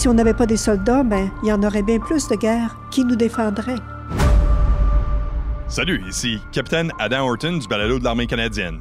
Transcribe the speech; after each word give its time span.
Si 0.00 0.08
on 0.08 0.14
n'avait 0.14 0.32
pas 0.32 0.46
des 0.46 0.56
soldats, 0.56 1.02
ben, 1.02 1.30
il 1.42 1.50
y 1.50 1.52
en 1.52 1.62
aurait 1.62 1.82
bien 1.82 1.98
plus 1.98 2.26
de 2.26 2.34
guerres. 2.34 2.74
Qui 2.90 3.04
nous 3.04 3.16
défendrait? 3.16 3.76
Salut, 5.68 6.02
ici 6.08 6.38
Capitaine 6.52 6.90
Adam 6.98 7.28
Horton 7.28 7.58
du 7.58 7.68
balado 7.68 7.98
de 7.98 8.04
l'armée 8.04 8.26
canadienne. 8.26 8.80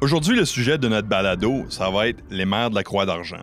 Aujourd'hui, 0.00 0.36
le 0.36 0.44
sujet 0.44 0.78
de 0.78 0.86
notre 0.86 1.08
balado, 1.08 1.64
ça 1.70 1.90
va 1.90 2.06
être 2.06 2.22
les 2.30 2.44
mères 2.44 2.70
de 2.70 2.76
la 2.76 2.84
Croix 2.84 3.04
d'Argent. 3.04 3.42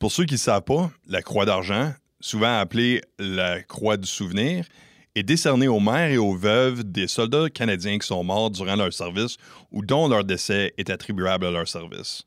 Pour 0.00 0.10
ceux 0.10 0.24
qui 0.24 0.34
ne 0.34 0.38
savent 0.38 0.62
pas, 0.62 0.90
la 1.06 1.22
Croix 1.22 1.44
d'Argent, 1.44 1.92
souvent 2.18 2.58
appelée 2.58 3.00
la 3.20 3.62
Croix 3.62 3.96
du 3.96 4.08
Souvenir, 4.08 4.66
est 5.14 5.22
décernée 5.22 5.68
aux 5.68 5.78
mères 5.78 6.10
et 6.10 6.18
aux 6.18 6.34
veuves 6.34 6.82
des 6.82 7.06
soldats 7.06 7.48
canadiens 7.48 7.96
qui 7.96 8.08
sont 8.08 8.24
morts 8.24 8.50
durant 8.50 8.74
leur 8.74 8.92
service 8.92 9.36
ou 9.70 9.84
dont 9.84 10.08
leur 10.08 10.24
décès 10.24 10.74
est 10.78 10.90
attribuable 10.90 11.46
à 11.46 11.52
leur 11.52 11.68
service. 11.68 12.24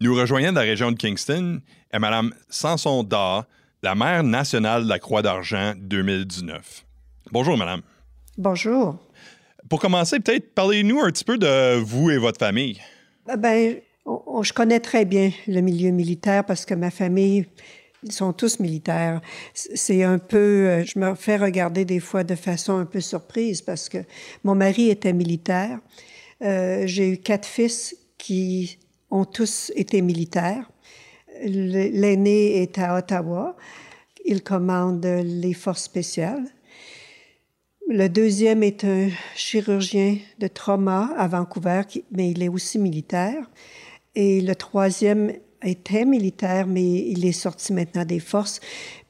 Nous 0.00 0.14
rejoignant 0.14 0.50
de 0.50 0.56
la 0.56 0.62
région 0.62 0.92
de 0.92 0.96
Kingston 0.96 1.60
est 1.92 1.98
Mme 1.98 2.32
Sanson 2.48 3.02
Da, 3.02 3.46
la 3.82 3.94
mère 3.94 4.22
nationale 4.22 4.84
de 4.84 4.88
la 4.88 4.98
Croix 4.98 5.22
d'Argent 5.22 5.74
2019. 5.76 6.84
Bonjour, 7.30 7.56
Madame. 7.56 7.82
Bonjour. 8.38 8.98
Pour 9.68 9.80
commencer, 9.80 10.20
peut-être 10.20 10.54
parlez-nous 10.54 11.00
un 11.00 11.10
petit 11.10 11.24
peu 11.24 11.38
de 11.38 11.76
vous 11.76 12.10
et 12.10 12.18
votre 12.18 12.38
famille. 12.38 12.80
Ah 13.28 13.36
ben, 13.36 13.76
je 14.06 14.52
connais 14.52 14.80
très 14.80 15.04
bien 15.04 15.30
le 15.46 15.60
milieu 15.60 15.90
militaire 15.90 16.44
parce 16.44 16.64
que 16.64 16.74
ma 16.74 16.90
famille, 16.90 17.46
ils 18.02 18.12
sont 18.12 18.32
tous 18.32 18.58
militaires. 18.58 19.20
C'est 19.54 20.02
un 20.02 20.18
peu, 20.18 20.38
euh, 20.38 20.84
je 20.84 20.98
me 20.98 21.14
fais 21.14 21.36
regarder 21.36 21.84
des 21.84 22.00
fois 22.00 22.24
de 22.24 22.34
façon 22.34 22.78
un 22.78 22.84
peu 22.86 23.00
surprise 23.00 23.62
parce 23.62 23.88
que 23.88 23.98
mon 24.44 24.54
mari 24.54 24.90
était 24.90 25.12
militaire. 25.12 25.78
Euh, 26.42 26.84
j'ai 26.86 27.10
eu 27.10 27.16
quatre 27.18 27.46
fils 27.46 27.94
qui 28.18 28.78
ont 29.10 29.24
tous 29.24 29.70
été 29.76 30.00
militaires. 30.02 30.71
L'aîné 31.44 32.62
est 32.62 32.78
à 32.78 32.96
Ottawa. 32.96 33.56
Il 34.24 34.42
commande 34.42 35.04
les 35.04 35.54
forces 35.54 35.82
spéciales. 35.84 36.44
Le 37.88 38.08
deuxième 38.08 38.62
est 38.62 38.84
un 38.84 39.08
chirurgien 39.34 40.18
de 40.38 40.46
trauma 40.46 41.10
à 41.16 41.26
Vancouver, 41.26 41.82
mais 42.12 42.30
il 42.30 42.42
est 42.42 42.48
aussi 42.48 42.78
militaire. 42.78 43.50
Et 44.14 44.40
le 44.40 44.54
troisième 44.54 45.32
était 45.62 46.04
militaire, 46.04 46.66
mais 46.66 46.82
il 46.82 47.24
est 47.24 47.32
sorti 47.32 47.72
maintenant 47.72 48.04
des 48.04 48.20
forces. 48.20 48.60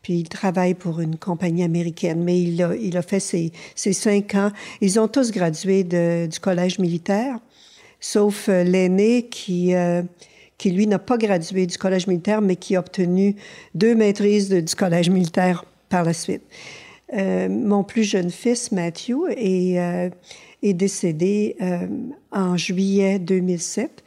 Puis 0.03 0.15
il 0.15 0.29
travaille 0.29 0.75
pour 0.75 1.01
une 1.01 1.17
compagnie 1.17 1.63
américaine, 1.63 2.25
mais 2.25 2.41
il 2.41 2.97
a, 2.97 3.03
fait 3.03 3.21
ses, 3.21 3.53
cinq 3.75 4.35
ans. 4.35 4.51
Ils 4.81 4.99
ont 4.99 5.09
tous 5.09 5.31
gradué 5.31 5.85
du 5.85 6.41
collège 6.41 6.79
militaire, 6.79 7.39
sauf 8.01 8.49
euh, 8.49 8.65
l'aîné 8.65 9.29
qui, 9.29 9.75
euh, 9.75 10.03
qui, 10.63 10.71
lui, 10.71 10.87
n'a 10.87 11.01
pas 11.01 11.19
gradué 11.19 11.67
du 11.67 11.77
collège 11.77 12.07
militaire, 12.07 12.41
mais 12.41 12.55
qui 12.55 12.77
a 12.77 12.79
obtenu 12.79 13.35
deux 13.75 13.97
maîtrises 13.97 14.49
du 14.49 14.75
collège 14.77 15.11
militaire 15.11 15.65
par 15.89 16.05
la 16.05 16.13
suite. 16.13 16.43
Euh, 17.15 17.49
mon 17.49 17.83
plus 17.83 18.05
jeune 18.05 18.31
fils, 18.31 18.71
Matthew, 18.71 19.29
est, 19.37 19.81
euh, 19.81 20.09
décédé 20.63 21.57
euh, 21.61 21.89
en 22.31 22.57
juillet 22.57 23.19
2007 23.19 24.05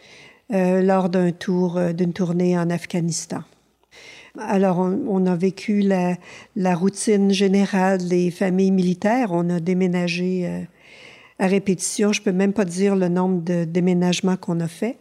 euh, 0.53 0.81
lors 0.81 1.09
d'un 1.09 1.33
tour, 1.33 1.77
d'une 1.93 2.13
tournée 2.13 2.57
en 2.57 2.69
Afghanistan. 2.69 3.41
Alors, 4.39 4.79
on, 4.79 5.25
a 5.25 5.35
vécu 5.35 5.81
la, 5.81 6.75
routine 6.75 7.31
générale 7.31 8.07
des 8.07 8.31
familles 8.31 8.71
militaires. 8.71 9.29
On 9.31 9.49
a 9.49 9.59
déménagé 9.59 10.65
à 11.37 11.47
répétition. 11.47 12.13
Je 12.13 12.21
peux 12.21 12.33
même 12.33 12.53
pas 12.53 12.65
dire 12.65 12.95
le 12.95 13.09
nombre 13.09 13.41
de 13.43 13.65
déménagements 13.65 14.37
qu'on 14.37 14.61
a 14.61 14.69
fait. 14.69 14.97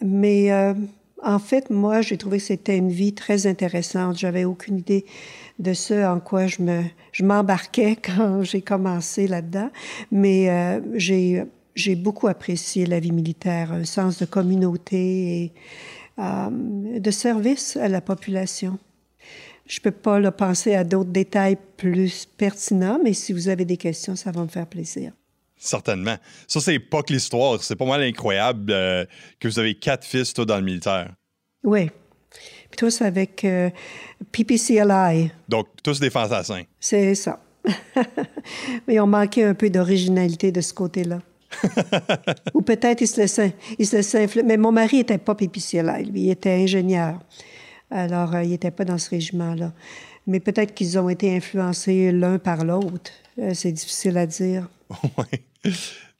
Mais 0.00 0.52
euh, 0.52 0.74
en 1.22 1.38
fait, 1.38 1.70
moi, 1.70 2.02
j'ai 2.02 2.16
trouvé 2.16 2.38
que 2.38 2.44
c'était 2.44 2.76
une 2.76 2.90
vie 2.90 3.14
très 3.14 3.46
intéressante. 3.46 4.18
J'avais 4.18 4.44
aucune 4.44 4.78
idée 4.78 5.04
de 5.58 5.72
ce 5.72 6.06
en 6.06 6.20
quoi 6.20 6.46
je 6.46 6.62
me 6.62 6.82
je 7.12 7.24
m'embarquais 7.24 7.96
quand 8.02 8.42
j'ai 8.42 8.62
commencé 8.62 9.26
là-dedans, 9.26 9.70
mais 10.10 10.50
euh, 10.50 10.80
j'ai 10.94 11.44
j'ai 11.74 11.94
beaucoup 11.94 12.26
apprécié 12.26 12.86
la 12.86 13.00
vie 13.00 13.12
militaire, 13.12 13.70
un 13.72 13.84
sens 13.84 14.18
de 14.18 14.24
communauté 14.24 15.42
et 15.42 15.52
euh, 16.18 16.98
de 16.98 17.10
service 17.10 17.76
à 17.76 17.88
la 17.88 18.00
population. 18.00 18.78
Je 19.66 19.80
peux 19.80 19.90
pas 19.90 20.18
là, 20.20 20.32
penser 20.32 20.74
à 20.74 20.84
d'autres 20.84 21.10
détails 21.10 21.58
plus 21.76 22.24
pertinents, 22.24 22.98
mais 23.02 23.12
si 23.12 23.32
vous 23.32 23.48
avez 23.48 23.64
des 23.64 23.76
questions, 23.76 24.16
ça 24.16 24.30
va 24.30 24.42
me 24.42 24.48
faire 24.48 24.66
plaisir. 24.66 25.12
Certainement. 25.58 26.16
Ça, 26.46 26.60
c'est 26.60 26.78
pas 26.78 27.02
que 27.02 27.12
l'histoire. 27.12 27.62
C'est 27.62 27.76
pas 27.76 27.86
mal 27.86 28.02
incroyable 28.02 28.70
euh, 28.70 29.04
que 29.40 29.48
vous 29.48 29.58
avez 29.58 29.74
quatre 29.74 30.04
fils, 30.04 30.34
toi, 30.34 30.44
dans 30.44 30.56
le 30.56 30.62
militaire. 30.62 31.14
Oui. 31.64 31.90
Puis 32.30 32.76
tous 32.76 33.00
avec 33.00 33.44
euh, 33.44 33.70
PPCLI. 34.32 35.30
Donc, 35.48 35.68
tous 35.82 35.98
des 35.98 36.10
fantassins. 36.10 36.62
C'est 36.78 37.14
ça. 37.14 37.40
Mais 38.86 39.00
on 39.00 39.06
manquait 39.06 39.44
un 39.44 39.54
peu 39.54 39.70
d'originalité 39.70 40.52
de 40.52 40.60
ce 40.60 40.74
côté-là. 40.74 41.20
Ou 42.54 42.62
peut-être 42.62 43.00
il 43.00 43.06
se 43.06 43.20
laissait, 43.20 43.54
il 43.78 43.86
se 43.86 43.96
laissait. 43.96 44.28
Mais 44.44 44.56
mon 44.56 44.72
mari 44.72 44.98
n'était 44.98 45.18
pas 45.18 45.34
PPCLI, 45.34 46.04
lui, 46.04 46.22
il 46.22 46.30
était 46.30 46.50
ingénieur. 46.50 47.18
Alors, 47.90 48.34
euh, 48.34 48.42
il 48.42 48.50
n'était 48.50 48.70
pas 48.70 48.84
dans 48.84 48.98
ce 48.98 49.10
régiment-là. 49.10 49.72
Mais 50.26 50.40
peut-être 50.40 50.74
qu'ils 50.74 50.98
ont 50.98 51.08
été 51.08 51.34
influencés 51.34 52.10
l'un 52.10 52.38
par 52.38 52.64
l'autre. 52.64 53.12
Euh, 53.38 53.52
c'est 53.54 53.72
difficile 53.72 54.18
à 54.18 54.26
dire. 54.26 54.68
Oui. 55.18 55.72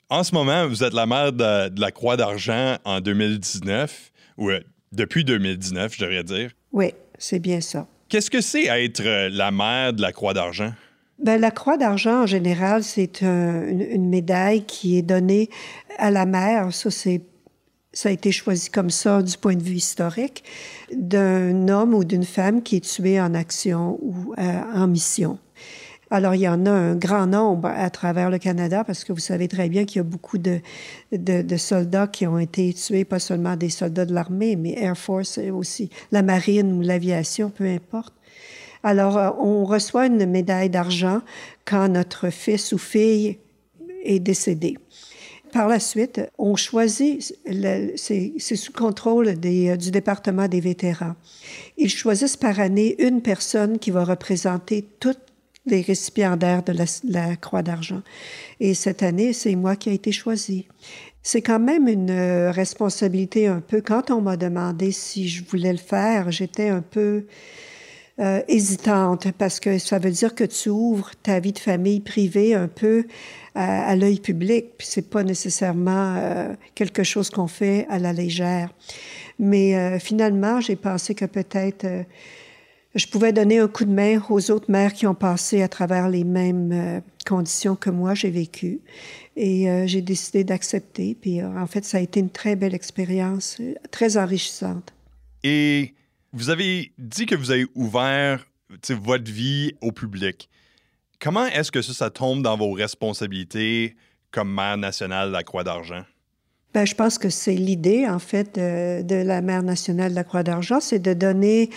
En 0.09 0.23
ce 0.23 0.35
moment, 0.35 0.69
vous 0.69 0.85
êtes 0.85 0.93
la 0.93 1.07
mère 1.07 1.33
de, 1.33 1.69
de 1.69 1.81
la 1.81 1.91
Croix 1.91 2.17
d'Argent 2.17 2.77
en 2.85 3.01
2019, 3.01 4.13
ou 4.39 4.51
euh, 4.51 4.61
depuis 4.93 5.25
2019, 5.25 5.95
je 5.97 6.05
devrais 6.05 6.23
dire. 6.23 6.51
Oui, 6.73 6.93
c'est 7.19 7.41
bien 7.41 7.61
ça. 7.61 7.87
Qu'est-ce 8.09 8.31
que 8.31 8.41
c'est 8.41 8.67
être 8.67 9.05
euh, 9.05 9.29
la 9.31 9.51
mère 9.51 9.93
de 9.93 10.03
la 10.03 10.13
Croix 10.13 10.33
d'Argent? 10.33 10.73
Bien, 11.19 11.39
la 11.39 11.51
Croix 11.51 11.77
d'Argent, 11.77 12.23
en 12.23 12.27
général, 12.27 12.85
c'est 12.85 13.23
un, 13.23 13.67
une, 13.67 13.81
une, 13.81 14.09
médaille 14.09 14.65
qui 14.65 14.97
est 14.99 15.03
donnée 15.03 15.51
à 15.99 16.11
la 16.11 16.25
mère. 16.25 16.73
Ça, 16.73 16.91
c'est 16.91 17.23
ça 17.97 18.11
a 18.11 18.13
été 18.13 18.31
choisi 18.31 18.69
comme 18.69 18.91
ça 18.91 19.23
du 19.23 19.39
point 19.39 19.55
de 19.55 19.63
vue 19.63 19.77
historique, 19.77 20.45
d'un 20.93 21.69
homme 21.69 21.95
ou 21.95 22.05
d'une 22.05 22.25
femme 22.25 22.63
qui 22.63 22.77
est 22.77 22.85
tué 22.85 23.19
en 23.19 23.33
action 23.33 23.99
ou 24.03 24.35
euh, 24.39 24.61
en 24.75 24.87
mission. 24.87 25.39
Alors, 26.09 26.37
il 26.37 26.43
y 26.43 26.49
en 26.49 26.67
a 26.67 26.71
un 26.71 26.95
grand 26.95 27.27
nombre 27.27 27.67
à 27.67 27.91
travers 27.91 28.31
le 28.31 28.39
Canada 28.39 28.85
parce 28.85 29.03
que 29.03 29.13
vous 29.13 29.19
savez 29.19 29.49
très 29.49 29.69
bien 29.69 29.85
qu'il 29.85 29.97
y 29.97 30.01
a 30.01 30.05
beaucoup 30.05 30.39
de, 30.39 30.61
de, 31.11 31.57
soldats 31.57 32.07
qui 32.07 32.29
ont 32.29 32.39
été 32.39 32.73
tués, 32.73 33.05
pas 33.05 33.19
seulement 33.19 33.57
des 33.57 33.71
soldats 33.71 34.07
de 34.07 34.15
l'armée, 34.15 34.55
mais 34.55 34.75
Air 34.79 34.97
Force 34.97 35.39
aussi, 35.39 35.91
la 36.13 36.23
marine 36.23 36.73
ou 36.75 36.83
l'aviation, 36.83 37.51
peu 37.51 37.65
importe. 37.65 38.15
Alors, 38.85 39.19
euh, 39.19 39.31
on 39.41 39.65
reçoit 39.65 40.07
une 40.07 40.27
médaille 40.27 40.71
d'argent 40.71 41.23
quand 41.65 41.89
notre 41.89 42.31
fils 42.31 42.73
ou 42.73 42.79
fille 42.79 43.39
est 44.05 44.21
décédé. 44.21 44.79
Par 45.53 45.67
la 45.67 45.81
suite, 45.81 46.21
on 46.39 46.55
choisit, 46.55 47.35
c'est 47.97 48.57
sous 48.57 48.73
contrôle 48.73 49.41
des, 49.41 49.77
du 49.77 49.91
département 49.91 50.47
des 50.47 50.61
vétérans. 50.61 51.15
Ils 51.79 51.91
choisissent 51.91 52.37
par 52.37 52.61
année 52.61 52.95
une 53.03 53.23
personne 53.23 53.79
qui 53.81 53.91
va 53.91 54.05
représenter 54.05 54.85
toutes 55.01 55.19
les 55.67 55.83
récipiendaires 55.83 56.63
de 56.63 56.73
la, 57.09 57.37
Croix 57.37 57.63
d'Argent. 57.63 58.03
Et 58.61 58.75
cette 58.75 59.03
année, 59.03 59.33
c'est 59.33 59.55
moi 59.55 59.77
qui 59.77 59.91
ai 59.91 59.95
été 59.95 60.13
choisie. 60.13 60.67
C'est 61.23 61.43
quand 61.43 61.59
même 61.59 61.89
une 61.89 62.13
responsabilité 62.51 63.49
un 63.49 63.61
peu. 63.61 63.81
Quand 63.81 64.11
on 64.11 64.21
m'a 64.21 64.37
demandé 64.37 64.93
si 64.93 65.29
je 65.29 65.45
voulais 65.45 65.73
le 65.73 65.79
faire, 65.79 66.31
j'étais 66.31 66.69
un 66.69 66.83
peu 66.83 67.27
euh, 68.21 68.41
hésitante 68.49 69.33
parce 69.33 69.61
que 69.61 69.79
ça 69.79 69.99
veut 69.99 70.11
dire 70.11 70.35
que 70.35 70.45
tu 70.45 70.71
ouvres 70.71 71.11
ta 71.23 71.41
vie 71.41 71.53
de 71.53 71.59
famille 71.59 72.01
privée 72.01 72.55
un 72.55 72.69
peu 72.69 73.05
à, 73.55 73.89
à 73.89 73.97
l'œil 73.97 74.21
public, 74.21 74.67
puis 74.79 74.87
c'est 74.89 75.11
pas 75.11 75.23
nécessairement 75.23 76.15
euh, 76.17 76.55
quelque 76.75 77.03
chose 77.03 77.29
qu'on 77.29 77.49
fait 77.49 77.87
à 77.91 77.99
la 77.99 78.13
légère. 78.13 78.71
Mais 79.39 79.77
euh, 79.77 79.99
finalement, 79.99 80.61
j'ai 80.61 80.77
pensé 80.77 81.15
que 81.15 81.25
peut-être 81.25 81.85
euh, 81.85 82.03
je 82.97 83.07
pouvais 83.07 83.33
donner 83.33 83.59
un 83.59 83.69
coup 83.69 83.85
de 83.85 83.93
main 83.93 84.21
aux 84.29 84.51
autres 84.51 84.71
mères 84.71 84.93
qui 84.93 85.07
ont 85.07 85.15
passé 85.15 85.63
à 85.63 85.69
travers 85.69 86.09
les 86.09 86.25
mêmes 86.25 86.73
euh, 86.73 87.01
conditions 87.27 87.77
que 87.77 87.91
moi 87.91 88.15
j'ai 88.15 88.31
vécues. 88.31 88.81
Et 89.37 89.71
euh, 89.71 89.87
j'ai 89.87 90.01
décidé 90.01 90.45
d'accepter. 90.45 91.15
Puis 91.21 91.43
en 91.43 91.67
fait, 91.67 91.85
ça 91.85 91.99
a 91.99 92.01
été 92.01 92.21
une 92.21 92.31
très 92.31 92.57
belle 92.57 92.75
expérience, 92.75 93.61
très 93.91 94.17
enrichissante. 94.17 94.95
Et 95.45 95.95
vous 96.33 96.51
avez 96.51 96.93
dit 96.99 97.27
que 97.27 97.35
vous 97.35 97.51
avez 97.51 97.67
ouvert 97.75 98.47
votre 98.89 99.31
vie 99.31 99.75
au 99.81 99.93
public. 99.93 100.49
Comment 101.21 101.47
est-ce 101.47 101.71
que 101.71 101.83
ça, 101.83 101.93
ça 101.95 102.11
tombe 102.11 102.43
dans 102.43 102.57
vos 102.57 102.73
responsabilités 102.73 103.95
comme 104.31 104.53
mère 104.53 104.77
nationale 104.77 105.29
de 105.29 105.33
la 105.33 105.43
Croix 105.43 105.65
d'Argent? 105.65 106.05
Ben, 106.77 106.85
je 106.85 106.95
pense 106.95 107.17
que 107.17 107.31
c'est 107.31 107.55
l'idée, 107.55 108.07
en 108.07 108.19
fait, 108.19 108.57
de, 108.57 109.15
la 109.15 109.41
mère 109.41 109.63
nationale 109.63 110.11
de 110.11 110.15
la 110.15 110.25
Croix 110.25 110.43
d'Argent, 110.43 110.79
c'est 110.79 110.99
de 110.99 111.15
donner 111.15 111.71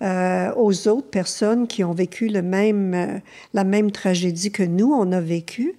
euh, 0.00 0.50
aux 0.56 0.88
autres 0.88 1.10
personnes 1.10 1.66
qui 1.66 1.84
ont 1.84 1.92
vécu 1.92 2.30
euh, 2.34 3.18
la 3.52 3.64
même 3.64 3.90
tragédie 3.90 4.50
que 4.50 4.62
nous, 4.62 4.90
on 4.94 5.12
a 5.12 5.20
vécu, 5.20 5.74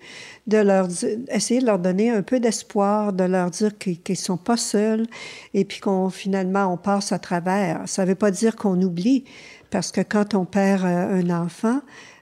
de 0.46 0.60
leur 0.60 0.90
essayer 1.30 1.60
de 1.60 1.66
leur 1.66 1.80
donner 1.80 2.12
un 2.12 2.22
peu 2.22 2.40
d'espoir, 2.40 3.14
de 3.14 3.24
leur 3.24 3.50
dire 3.50 3.76
qu'ils 3.80 3.98
ne 4.08 4.14
sont 4.14 4.38
pas 4.38 4.58
seuls 4.58 5.08
et 5.56 5.66
puis 5.66 5.80
qu'on 5.80 6.12
finalement 6.12 6.72
on 6.72 6.78
passe 6.78 7.12
à 7.12 7.18
travers. 7.18 7.82
Ça 7.88 8.04
ne 8.04 8.10
veut 8.10 8.16
pas 8.16 8.30
dire 8.30 8.56
qu'on 8.56 8.80
oublie, 8.80 9.24
parce 9.72 9.92
que 9.92 10.02
quand 10.02 10.36
on 10.36 10.46
perd 10.46 10.86
euh, 10.86 11.20
un 11.20 11.32
enfant, 11.32 11.82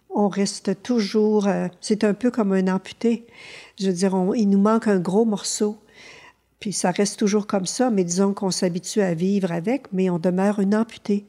on 0.09 0.29
reste 0.29 0.81
toujours. 0.83 1.49
C'est 1.81 2.05
un 2.05 2.13
peu 2.13 2.31
comme 2.31 2.53
un 2.53 2.73
amputé. 2.73 3.27
Je 3.77 3.87
veux 3.87 3.93
dire, 3.93 4.15
il 4.37 4.47
nous 4.47 4.61
manque 4.61 4.87
un 4.87 4.99
gros 4.99 5.25
morceau. 5.25 5.75
Puis 6.59 6.73
ça 6.73 6.91
reste 6.91 7.19
toujours 7.19 7.47
comme 7.47 7.65
ça, 7.65 7.89
mais 7.89 8.03
disons 8.03 8.33
qu'on 8.33 8.51
s'habitue 8.51 9.01
à 9.01 9.13
vivre 9.13 9.51
avec, 9.51 9.91
mais 9.91 10.09
on 10.09 10.19
demeure 10.19 10.59
une 10.59 10.75
amputée. 10.75 11.25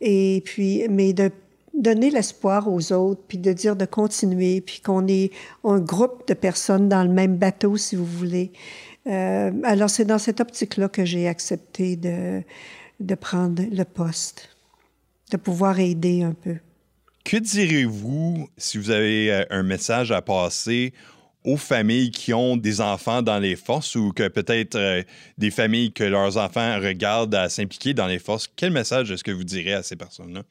Et 0.00 0.42
puis, 0.44 0.86
mais 0.88 1.12
de 1.12 1.30
donner 1.74 2.10
l'espoir 2.10 2.68
aux 2.68 2.92
autres, 2.92 3.22
puis 3.28 3.38
de 3.38 3.52
dire 3.52 3.76
de 3.76 3.84
continuer, 3.84 4.60
puis 4.60 4.80
qu'on 4.80 5.06
est 5.06 5.30
un 5.64 5.78
groupe 5.78 6.26
de 6.28 6.34
personnes 6.34 6.88
dans 6.88 7.02
le 7.02 7.10
même 7.10 7.36
bateau, 7.36 7.76
si 7.76 7.96
vous 7.96 8.04
voulez. 8.04 8.52
Euh, 9.06 9.52
alors, 9.64 9.88
c'est 9.88 10.04
dans 10.04 10.18
cette 10.18 10.40
optique-là 10.40 10.88
que 10.88 11.04
j'ai 11.04 11.28
accepté 11.28 11.96
de, 11.96 12.42
de 13.00 13.14
prendre 13.14 13.62
le 13.70 13.84
poste, 13.84 14.56
de 15.30 15.36
pouvoir 15.36 15.78
aider 15.78 16.22
un 16.22 16.34
peu. 16.34 16.56
Que 17.24 17.36
direz-vous 17.36 18.48
si 18.56 18.78
vous 18.78 18.90
avez 18.90 19.32
euh, 19.32 19.44
un 19.50 19.62
message 19.62 20.12
à 20.12 20.22
passer 20.22 20.92
aux 21.48 21.56
familles 21.56 22.10
qui 22.10 22.34
ont 22.34 22.58
des 22.58 22.82
enfants 22.82 23.22
dans 23.22 23.38
les 23.38 23.56
forces 23.56 23.96
ou 23.96 24.12
que 24.12 24.28
peut-être 24.28 24.74
euh, 24.74 25.02
des 25.38 25.50
familles 25.50 25.92
que 25.92 26.04
leurs 26.04 26.36
enfants 26.36 26.78
regardent 26.78 27.34
à 27.34 27.48
s'impliquer 27.48 27.94
dans 27.94 28.06
les 28.06 28.18
forces, 28.18 28.50
quel 28.54 28.70
message 28.70 29.10
est-ce 29.10 29.24
que 29.24 29.30
vous 29.30 29.44
direz 29.44 29.72
à 29.72 29.82
ces 29.82 29.96
personnes-là? 29.96 30.42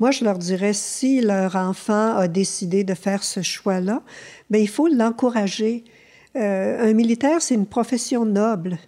Moi, 0.00 0.10
je 0.10 0.24
leur 0.24 0.38
dirais, 0.38 0.72
si 0.72 1.20
leur 1.20 1.54
enfant 1.54 2.16
a 2.16 2.26
décidé 2.26 2.82
de 2.82 2.94
faire 2.94 3.22
ce 3.22 3.42
choix-là, 3.42 4.02
bien, 4.50 4.60
il 4.60 4.68
faut 4.68 4.88
l'encourager. 4.88 5.84
Euh, 6.34 6.90
un 6.90 6.94
militaire, 6.94 7.40
c'est 7.40 7.54
une 7.54 7.66
profession 7.66 8.24
noble. 8.24 8.78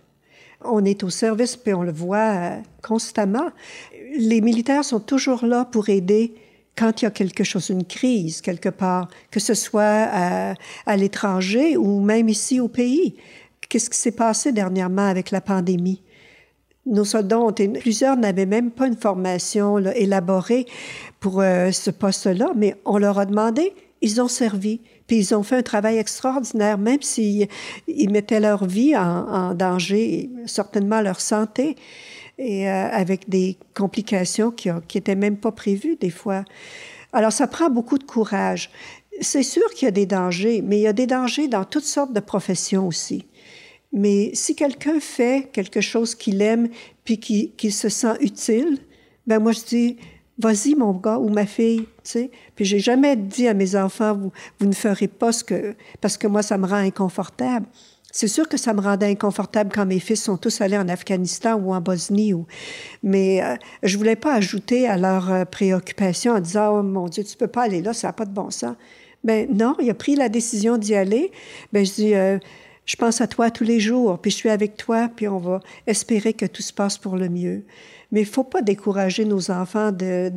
On 0.65 0.85
est 0.85 1.05
au 1.05 1.11
service, 1.11 1.57
puis 1.57 1.75
on 1.75 1.83
le 1.85 1.93
voit 1.93 2.19
euh, 2.19 2.57
constamment. 2.83 3.51
Les 4.19 4.41
militaires 4.41 4.85
sont 4.85 5.01
toujours 5.01 5.47
là 5.47 5.65
pour 5.65 5.91
aider 5.91 6.35
quand 6.77 7.03
il 7.03 7.05
y 7.05 7.09
a 7.09 7.11
quelque 7.11 7.45
chose, 7.45 7.69
une 7.69 7.85
crise 7.85 8.41
quelque 8.41 8.69
part, 8.69 9.09
que 9.31 9.41
ce 9.41 9.55
soit 9.55 9.83
à, 9.83 10.55
à 10.87 10.97
l'étranger 10.97 11.77
ou 11.77 12.01
même 12.01 12.29
ici 12.29 12.61
au 12.61 12.69
pays. 12.69 13.15
Qu'est-ce 13.69 13.91
qui 13.91 13.99
s'est 13.99 14.13
passé 14.13 14.53
dernièrement 14.53 15.07
avec 15.07 15.31
la 15.31 15.41
pandémie? 15.41 16.03
Nos 16.85 17.05
soldats 17.05 17.39
ont 17.39 17.51
été, 17.51 17.69
plusieurs 17.69 18.17
n'avaient 18.17 18.47
même 18.47 18.71
pas 18.71 18.87
une 18.87 18.97
formation 18.97 19.79
élaborée 19.79 20.67
pour 21.21 21.41
euh, 21.41 21.71
ce 21.71 21.91
poste-là, 21.91 22.53
mais 22.57 22.75
on 22.85 22.99
leur 22.99 23.19
a 23.19 23.27
demandé, 23.27 23.73
ils 24.01 24.21
ont 24.21 24.29
servi, 24.29 24.81
puis 25.07 25.19
ils 25.19 25.35
ont 25.35 25.45
fait 25.45 25.57
un 25.57 25.63
travail 25.63 25.99
extraordinaire, 25.99 26.79
même 26.79 27.01
s'ils 27.01 27.47
ils 27.87 28.11
mettaient 28.11 28.41
leur 28.41 28.67
vie 28.67 28.97
en, 28.97 29.29
en 29.29 29.55
danger, 29.55 30.29
certainement 30.47 31.01
leur 31.01 31.21
santé 31.21 31.77
et 32.39 32.69
euh, 32.69 32.89
avec 32.91 33.29
des 33.29 33.57
complications 33.75 34.51
qui 34.51 34.71
n'étaient 34.71 35.15
même 35.15 35.37
pas 35.37 35.53
prévues 35.53 35.97
des 35.97 36.11
fois. 36.11 36.45
Alors, 37.13 37.33
ça 37.33 37.47
prend 37.47 37.69
beaucoup 37.69 37.99
de 37.99 38.05
courage. 38.05 38.71
C'est 39.21 39.43
sûr 39.43 39.69
qu'il 39.75 39.87
y 39.87 39.89
a 39.89 39.93
des 39.93 40.07
dangers, 40.07 40.63
mais 40.63 40.79
il 40.79 40.83
y 40.83 40.87
a 40.87 40.93
des 40.93 41.07
dangers 41.07 41.49
dans 41.49 41.65
toutes 41.65 41.85
sortes 41.85 42.13
de 42.13 42.21
professions 42.21 42.87
aussi. 42.87 43.27
Mais 43.93 44.31
si 44.35 44.57
quelqu'un 44.57 45.01
fait 45.01 45.51
quelque 45.53 45.83
chose 45.83 46.15
qu'il 46.15 46.41
aime 46.41 46.69
puis 47.05 47.19
qu'il 47.19 47.73
se 47.73 47.91
sent 47.91 48.17
utile, 48.21 48.79
ben 49.27 49.39
moi 49.39 49.53
je 49.53 49.61
dis 49.61 49.97
vas-y 50.43 50.75
mon 50.75 50.93
gars 50.93 51.19
ou 51.19 51.29
ma 51.29 51.47
fille, 51.47 51.81
tu 51.81 51.87
sais. 52.03 52.31
Puis 52.57 52.65
j'ai 52.65 52.81
jamais 52.81 53.17
dit 53.17 53.49
à 53.49 53.55
mes 53.55 53.77
enfants 53.77 54.15
vous, 54.15 54.33
vous 54.59 54.67
ne 54.67 54.75
ferez 54.75 55.09
pas 55.09 55.33
ce 55.33 55.45
que 55.45 55.75
parce 56.01 56.19
que 56.19 56.27
moi 56.27 56.43
ça 56.43 56.59
me 56.59 56.67
rend 56.67 56.77
inconfortable. 56.77 57.67
C'est 58.15 58.29
sûr 58.29 58.47
que 58.47 58.59
ça 58.59 58.75
me 58.75 58.81
rendait 58.83 59.07
inconfortable 59.07 59.71
quand 59.75 59.87
mes 59.87 59.99
fils 59.99 60.23
sont 60.23 60.37
tous 60.37 60.61
allés 60.61 60.77
en 60.77 60.87
Afghanistan 60.89 61.55
ou 61.55 61.73
en 61.73 61.81
Bosnie. 61.81 62.35
Mais 63.03 63.43
euh, 63.43 63.57
je 63.83 63.97
voulais 63.97 64.17
pas 64.17 64.35
ajouter 64.35 64.87
à 64.87 64.99
leur 64.99 65.33
euh, 65.33 65.45
préoccupation 65.47 66.35
en 66.35 66.41
disant 66.41 66.79
Oh 66.79 66.83
mon 66.83 67.09
Dieu, 67.09 67.25
tu 67.25 67.37
peux 67.37 67.47
pas 67.47 67.63
aller 67.63 67.81
là, 67.81 67.95
ça 67.95 68.09
n'a 68.09 68.13
pas 68.13 68.27
de 68.27 68.35
bon 68.35 68.51
sens. 68.51 68.77
Ben 69.25 69.49
non, 69.51 69.77
il 69.81 69.89
a 69.89 69.95
pris 69.95 70.15
la 70.15 70.29
décision 70.29 70.77
d'y 70.77 70.95
aller. 70.95 71.31
Ben 71.73 71.87
je 71.87 71.93
dis 71.93 72.15
euh, 72.15 72.39
Je 72.85 72.97
pense 72.97 73.21
à 73.21 73.27
toi 73.27 73.51
tous 73.51 73.65
les 73.65 73.81
jours, 73.81 74.19
puis 74.21 74.31
je 74.31 74.37
suis 74.37 74.49
avec 74.49 74.77
toi, 74.77 75.09
puis 75.15 75.29
on 75.29 75.39
va 75.39 75.61
espérer 75.87 76.35
que 76.35 76.47
tout 76.47 76.63
se 76.63 76.73
passe 76.73 76.99
pour 76.99 77.17
le 77.17 77.29
mieux. 77.29 77.65
Mais 78.11 78.21
il 78.21 78.27
faut 78.27 78.45
pas 78.45 78.61
décourager 78.61 79.25
nos 79.25 79.51
enfants 79.51 79.93
de, 79.93 80.33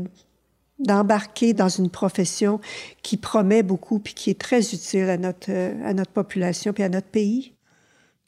d'embarquer 0.79 1.53
dans 1.53 1.69
une 1.69 1.89
profession 1.89 2.61
qui 3.01 3.17
promet 3.17 3.63
beaucoup 3.63 3.99
puis 3.99 4.13
qui 4.13 4.29
est 4.29 4.39
très 4.39 4.73
utile 4.73 5.09
à 5.09 5.17
notre, 5.17 5.51
à 5.51 5.93
notre 5.93 6.11
population 6.11 6.71
puis 6.71 6.83
à 6.83 6.89
notre 6.89 7.07
pays 7.07 7.55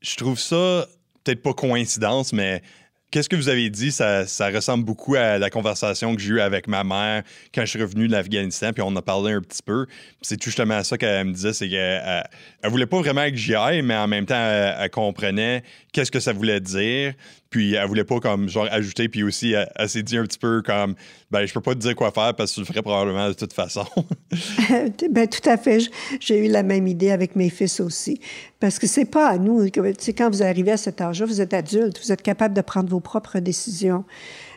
je 0.01 0.15
trouve 0.15 0.39
ça 0.39 0.87
peut-être 1.23 1.41
pas 1.41 1.53
coïncidence, 1.53 2.33
mais 2.33 2.61
qu'est-ce 3.12 3.30
que 3.30 3.36
vous 3.36 3.50
avez 3.50 3.69
dit, 3.69 3.92
ça, 3.92 4.25
ressemble 4.54 4.83
beaucoup 4.83 5.15
à 5.15 5.38
la 5.38 5.50
conversation 5.50 6.15
que 6.15 6.21
j'ai 6.21 6.33
eue 6.33 6.42
avec 6.42 6.68
ma 6.68 6.83
mère 6.83 7.24
quand 7.54 7.62
je 7.62 7.68
suis 7.68 7.81
revenu 7.81 8.07
de 8.07 8.12
l'Afghanistan, 8.12 8.71
puis 8.74 8.81
on 8.81 8.95
a 8.95 9.01
parlé 9.01 9.33
un 9.33 9.42
petit 9.42 9.63
peu. 9.63 9.86
C'est 10.21 10.42
justement 10.42 10.83
ça 10.83 10.98
qu'elle 10.98 11.27
me 11.27 11.33
disait, 11.33 11.54
c'est 11.54 11.69
qu'elle 11.69 12.24
elle, 12.62 12.69
voulait 12.69 12.86
pas 12.86 13.00
vraiment 13.00 13.30
que 13.30 13.36
j'y 13.36 13.56
aille, 13.56 13.81
mais 13.81 13.95
en 13.95 14.07
même 14.07 14.25
temps, 14.25 14.36
elle 14.36 14.89
comprenait 14.89 15.63
qu'est-ce 15.92 16.12
que 16.12 16.19
ça 16.19 16.33
voulait 16.33 16.59
dire. 16.59 17.13
Puis 17.49 17.75
elle 17.75 17.88
voulait 17.88 18.03
pas 18.03 18.19
comme 18.19 18.49
genre 18.49 18.67
ajouter, 18.71 19.07
puis 19.07 19.23
aussi 19.23 19.53
elle, 19.53 19.89
s'est 19.89 20.03
dit 20.03 20.17
un 20.17 20.23
petit 20.23 20.38
peu 20.38 20.61
comme 20.61 20.95
ben 21.31 21.45
je 21.45 21.53
peux 21.53 21.61
pas 21.61 21.73
te 21.73 21.79
dire 21.79 21.95
quoi 21.95 22.11
faire 22.11 22.33
parce 22.35 22.51
que 22.51 22.55
tu 22.55 22.59
le 22.61 22.65
ferais 22.65 22.81
probablement 22.81 23.29
de 23.29 23.33
toute 23.33 23.53
façon. 23.53 23.85
ben 25.11 25.27
tout 25.27 25.49
à 25.49 25.57
fait, 25.57 25.89
j'ai 26.19 26.45
eu 26.45 26.49
la 26.49 26.63
même 26.63 26.88
idée 26.88 27.11
avec 27.11 27.35
mes 27.35 27.49
fils 27.49 27.79
aussi, 27.79 28.19
parce 28.59 28.79
que 28.79 28.88
c'est 28.88 29.05
pas 29.05 29.29
à 29.29 29.38
nous. 29.38 29.69
Tu 29.69 29.81
quand 30.13 30.29
vous 30.29 30.44
arrivez 30.44 30.71
à 30.71 30.77
cet 30.77 30.99
âge-là, 31.01 31.25
vous 31.25 31.41
êtes 31.41 31.53
adulte, 31.53 31.99
vous 32.03 32.11
êtes 32.11 32.21
capable 32.21 32.53
de 32.53 32.61
prendre 32.61 32.89
vos 32.89 32.99
propres 32.99 33.39
décisions. 33.39 34.03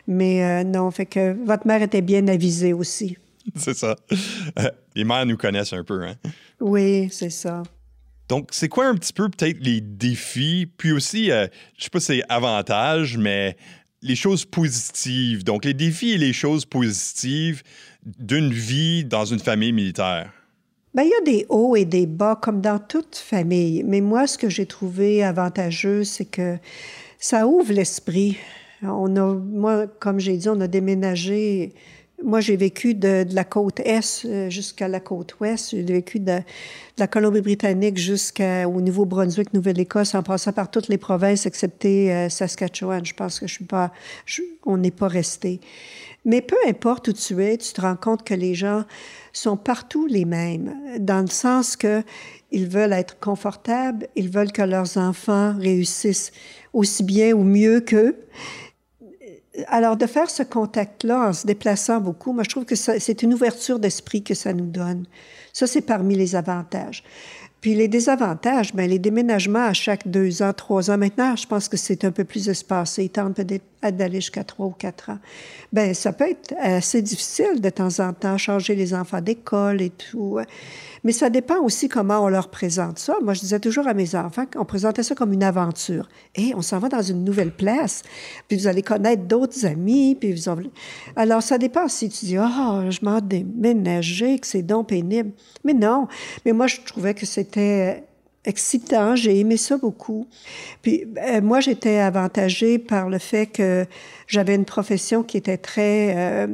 Mais 0.06 0.44
euh, 0.44 0.64
non, 0.64 0.90
fait 0.90 1.06
que 1.06 1.36
votre 1.44 1.66
mère 1.66 1.82
était 1.82 2.02
bien 2.02 2.26
avisée 2.26 2.72
aussi. 2.72 3.16
c'est 3.54 3.74
ça. 3.76 3.96
Les 4.96 5.04
mères 5.04 5.26
nous 5.26 5.36
connaissent 5.36 5.72
un 5.72 5.84
peu, 5.84 6.02
hein? 6.02 6.14
Oui, 6.60 7.08
c'est 7.12 7.30
ça. 7.30 7.62
Donc, 8.30 8.50
c'est 8.52 8.68
quoi 8.68 8.86
un 8.86 8.94
petit 8.94 9.12
peu 9.12 9.28
peut-être 9.28 9.58
les 9.60 9.80
défis, 9.80 10.68
puis 10.76 10.92
aussi, 10.92 11.32
euh, 11.32 11.48
je 11.76 11.82
sais 11.82 11.90
pas 11.90 11.98
si 11.98 12.06
c'est 12.06 12.22
avantage, 12.28 13.18
mais 13.18 13.56
les 14.02 14.14
choses 14.14 14.44
positives. 14.44 15.42
Donc, 15.42 15.64
les 15.64 15.74
défis 15.74 16.12
et 16.12 16.16
les 16.16 16.32
choses 16.32 16.64
positives 16.64 17.64
d'une 18.06 18.52
vie 18.52 19.04
dans 19.04 19.24
une 19.24 19.40
famille 19.40 19.72
militaire. 19.72 20.32
Bien, 20.94 21.02
il 21.02 21.10
y 21.10 21.14
a 21.14 21.24
des 21.24 21.46
hauts 21.48 21.74
et 21.74 21.84
des 21.84 22.06
bas, 22.06 22.38
comme 22.40 22.60
dans 22.60 22.78
toute 22.78 23.16
famille. 23.16 23.82
Mais 23.82 24.00
moi, 24.00 24.28
ce 24.28 24.38
que 24.38 24.48
j'ai 24.48 24.66
trouvé 24.66 25.24
avantageux, 25.24 26.04
c'est 26.04 26.24
que 26.24 26.56
ça 27.18 27.48
ouvre 27.48 27.72
l'esprit. 27.72 28.36
On 28.82 29.16
a, 29.16 29.34
moi, 29.34 29.88
comme 29.98 30.20
j'ai 30.20 30.36
dit, 30.36 30.48
on 30.48 30.60
a 30.60 30.68
déménagé 30.68 31.74
moi, 32.22 32.40
j'ai 32.40 32.56
vécu 32.56 32.94
de, 32.94 33.24
la 33.30 33.44
côte 33.44 33.80
Est 33.80 34.24
euh, 34.24 34.50
jusqu'à 34.50 34.88
la 34.88 35.00
côte 35.00 35.38
Ouest. 35.40 35.70
J'ai 35.70 35.82
vécu 35.82 36.20
de, 36.20 36.40
la 36.98 37.06
Colombie-Britannique 37.06 37.98
jusqu'au 37.98 38.80
Nouveau-Brunswick, 38.80 39.54
Nouvelle-Écosse, 39.54 40.14
en 40.14 40.22
passant 40.22 40.52
par 40.52 40.70
toutes 40.70 40.88
les 40.88 40.98
provinces, 40.98 41.46
excepté 41.46 42.12
euh, 42.12 42.28
Saskatchewan. 42.28 43.04
Je 43.04 43.14
pense 43.14 43.40
que 43.40 43.46
je 43.46 43.54
suis 43.54 43.64
pas, 43.64 43.92
on 44.66 44.76
n'est 44.76 44.90
pas 44.90 45.08
resté. 45.08 45.60
Mais 46.24 46.42
peu 46.42 46.56
importe 46.68 47.08
où 47.08 47.12
tu 47.12 47.42
es, 47.42 47.56
tu 47.56 47.72
te 47.72 47.80
rends 47.80 47.96
compte 47.96 48.24
que 48.24 48.34
les 48.34 48.54
gens 48.54 48.84
sont 49.32 49.56
partout 49.56 50.06
les 50.06 50.26
mêmes, 50.26 50.74
dans 50.98 51.20
le 51.20 51.28
sens 51.28 51.76
que 51.76 52.02
ils 52.52 52.66
veulent 52.66 52.92
être 52.92 53.18
confortables, 53.20 54.08
ils 54.16 54.28
veulent 54.28 54.52
que 54.52 54.62
leurs 54.62 54.98
enfants 54.98 55.54
réussissent 55.56 56.32
aussi 56.72 57.04
bien 57.04 57.32
ou 57.32 57.44
mieux 57.44 57.80
qu'eux 57.80 58.16
alors, 59.66 59.96
de 59.96 60.06
faire 60.06 60.30
ce 60.30 60.42
contact-là 60.42 61.28
en 61.28 61.32
se 61.32 61.46
déplaçant 61.46 62.00
beaucoup, 62.00 62.32
moi, 62.32 62.44
je 62.44 62.50
trouve 62.50 62.64
que 62.64 62.76
c'est 62.76 63.22
une 63.22 63.34
ouverture 63.34 63.80
d'esprit 63.80 64.22
que 64.22 64.34
ça 64.34 64.52
nous 64.52 64.66
donne. 64.66 65.06
Ça, 65.52 65.66
c'est 65.66 65.80
parmi 65.80 66.14
les 66.14 66.36
avantages. 66.36 67.02
Puis 67.60 67.74
les 67.74 67.88
désavantages, 67.88 68.74
bien, 68.74 68.86
les 68.86 68.98
déménagements 68.98 69.66
à 69.66 69.72
chaque 69.72 70.08
deux 70.08 70.42
ans, 70.42 70.52
trois 70.52 70.90
ans. 70.90 70.96
Maintenant, 70.96 71.36
je 71.36 71.46
pense 71.46 71.68
que 71.68 71.76
c'est 71.76 72.04
un 72.04 72.10
peu 72.10 72.24
plus 72.24 72.48
espacé. 72.48 73.04
Ils 73.04 73.10
tentent 73.10 73.34
peut-être 73.36 73.64
d'aller 73.82 74.20
jusqu'à 74.20 74.44
trois 74.44 74.66
ou 74.66 74.70
quatre 74.70 75.10
ans. 75.10 75.18
Ben 75.72 75.94
ça 75.94 76.12
peut 76.12 76.30
être 76.30 76.54
assez 76.58 77.02
difficile 77.02 77.60
de 77.60 77.70
temps 77.70 78.00
en 78.00 78.12
temps, 78.12 78.36
changer 78.38 78.74
les 78.74 78.94
enfants 78.94 79.20
d'école 79.20 79.80
et 79.80 79.90
tout. 79.90 80.38
Mais 81.04 81.12
ça 81.12 81.30
dépend 81.30 81.60
aussi 81.60 81.88
comment 81.88 82.20
on 82.20 82.28
leur 82.28 82.50
présente 82.50 82.98
ça. 82.98 83.16
Moi, 83.22 83.34
je 83.34 83.40
disais 83.40 83.60
toujours 83.60 83.88
à 83.88 83.94
mes 83.94 84.14
enfants 84.14 84.44
qu'on 84.44 84.64
présentait 84.64 85.02
ça 85.02 85.14
comme 85.14 85.32
une 85.32 85.42
aventure. 85.42 86.08
Et 86.34 86.52
on 86.54 86.62
s'en 86.62 86.78
va 86.78 86.88
dans 86.88 87.02
une 87.02 87.24
nouvelle 87.24 87.52
place, 87.52 88.02
puis 88.48 88.56
vous 88.58 88.66
allez 88.66 88.82
connaître 88.82 89.22
d'autres 89.22 89.64
amis, 89.64 90.14
puis 90.14 90.32
vous 90.32 90.50
Alors, 91.16 91.42
ça 91.42 91.58
dépend 91.58 91.88
si 91.88 92.08
tu 92.08 92.26
dis, 92.26 92.38
oh, 92.38 92.90
je 92.90 93.04
m'en 93.04 93.20
déménager, 93.20 94.38
que 94.38 94.46
c'est 94.46 94.62
donc 94.62 94.88
pénible. 94.88 95.32
Mais 95.64 95.74
non. 95.74 96.06
Mais 96.44 96.52
moi, 96.52 96.66
je 96.66 96.76
trouvais 96.84 97.14
que 97.14 97.24
c'était 97.24 98.04
excitant. 98.44 99.16
J'ai 99.16 99.38
aimé 99.38 99.56
ça 99.56 99.76
beaucoup. 99.76 100.26
Puis 100.82 101.04
euh, 101.18 101.40
moi, 101.40 101.60
j'étais 101.60 101.98
avantagée 101.98 102.78
par 102.78 103.08
le 103.08 103.18
fait 103.18 103.46
que 103.46 103.86
j'avais 104.26 104.54
une 104.54 104.64
profession 104.64 105.22
qui 105.22 105.36
était 105.36 105.58
très 105.58 106.14
euh, 106.16 106.46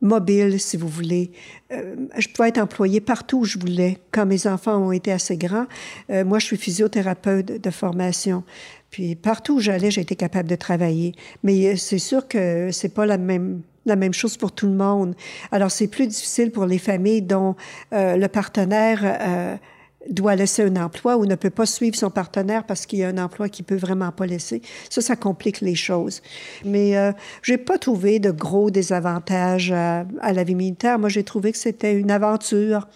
mobile, 0.00 0.60
si 0.60 0.76
vous 0.76 0.88
voulez. 0.88 1.32
Euh, 1.72 1.96
je 2.18 2.28
pouvais 2.28 2.50
être 2.50 2.58
employée 2.58 3.00
partout 3.00 3.38
où 3.38 3.44
je 3.44 3.58
voulais. 3.58 3.98
Quand 4.12 4.26
mes 4.26 4.46
enfants 4.46 4.76
ont 4.76 4.92
été 4.92 5.10
assez 5.10 5.36
grands, 5.36 5.66
moi, 6.08 6.38
je 6.38 6.46
suis 6.46 6.56
physiothérapeute 6.56 7.62
de 7.62 7.70
formation. 7.70 8.44
Puis 8.90 9.14
partout 9.14 9.56
où 9.56 9.60
j'allais, 9.60 9.90
j'ai 9.90 10.02
été 10.02 10.16
capable 10.16 10.48
de 10.48 10.54
travailler. 10.54 11.14
Mais 11.42 11.76
c'est 11.76 11.98
sûr 11.98 12.28
que 12.28 12.70
c'est 12.72 12.94
pas 12.94 13.06
la 13.06 13.18
même 13.18 13.62
la 13.84 13.94
même 13.94 14.12
chose 14.12 14.36
pour 14.36 14.50
tout 14.50 14.66
le 14.66 14.74
monde. 14.74 15.14
Alors 15.52 15.70
c'est 15.70 15.86
plus 15.86 16.08
difficile 16.08 16.50
pour 16.50 16.66
les 16.66 16.78
familles 16.78 17.22
dont 17.22 17.54
le 17.92 18.26
partenaire 18.26 19.60
doit 20.10 20.36
laisser 20.36 20.62
un 20.62 20.76
emploi 20.76 21.16
ou 21.16 21.26
ne 21.26 21.34
peut 21.34 21.50
pas 21.50 21.66
suivre 21.66 21.96
son 21.96 22.10
partenaire 22.10 22.64
parce 22.64 22.86
qu'il 22.86 22.98
y 22.98 23.04
a 23.04 23.08
un 23.08 23.18
emploi 23.18 23.48
qu'il 23.48 23.64
peut 23.64 23.76
vraiment 23.76 24.12
pas 24.12 24.26
laisser. 24.26 24.62
Ça, 24.90 25.00
ça 25.00 25.16
complique 25.16 25.60
les 25.60 25.74
choses. 25.74 26.22
Mais 26.64 26.96
euh, 26.96 27.12
j'ai 27.42 27.58
pas 27.58 27.78
trouvé 27.78 28.18
de 28.18 28.30
gros 28.30 28.70
désavantages 28.70 29.72
à, 29.72 30.04
la 30.32 30.44
vie 30.44 30.54
militaire. 30.54 30.98
Moi, 30.98 31.08
j'ai 31.08 31.24
trouvé 31.24 31.52
que 31.52 31.58
c'était 31.58 31.94
une 31.94 32.10
aventure. 32.10 32.88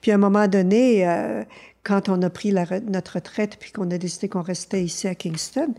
Puis 0.00 0.10
à 0.10 0.14
un 0.14 0.18
moment 0.18 0.48
donné, 0.48 1.06
euh, 1.06 1.44
quand 1.84 2.08
on 2.08 2.20
a 2.22 2.30
pris 2.30 2.52
notre 2.52 3.14
retraite 3.14 3.56
puis 3.58 3.72
qu'on 3.72 3.90
a 3.90 3.98
décidé 3.98 4.28
qu'on 4.28 4.42
restait 4.42 4.82
ici 4.82 5.08
à 5.08 5.14
Kingston, 5.14 5.74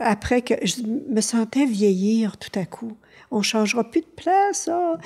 après 0.00 0.42
que 0.42 0.54
je 0.62 0.82
me 0.82 1.20
sentais 1.20 1.66
vieillir 1.66 2.36
tout 2.36 2.56
à 2.58 2.64
coup 2.64 2.96
on 3.30 3.42
changera 3.42 3.84
plus 3.84 4.00
de 4.00 4.06
place. 4.16 4.68
Ah. 4.70 4.96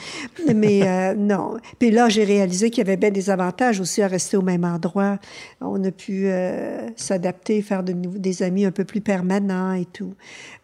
Mais 0.55 0.87
euh, 0.87 1.15
non. 1.17 1.57
Puis 1.79 1.91
là, 1.91 2.09
j'ai 2.09 2.25
réalisé 2.25 2.71
qu'il 2.71 2.79
y 2.79 2.87
avait 2.87 2.97
bien 2.97 3.11
des 3.11 3.31
avantages 3.31 3.81
aussi 3.81 4.03
à 4.03 4.09
rester 4.09 4.37
au 4.37 4.43
même 4.43 4.65
endroit. 4.65 5.19
On 5.61 5.83
a 5.85 5.91
pu 5.91 6.27
euh, 6.27 6.89
s'adapter, 6.97 7.63
faire 7.63 7.83
de 7.83 7.93
des 7.93 8.43
amis 8.43 8.65
un 8.65 8.71
peu 8.71 8.85
plus 8.85 9.01
permanents 9.01 9.75
et 9.75 9.85
tout. 9.85 10.15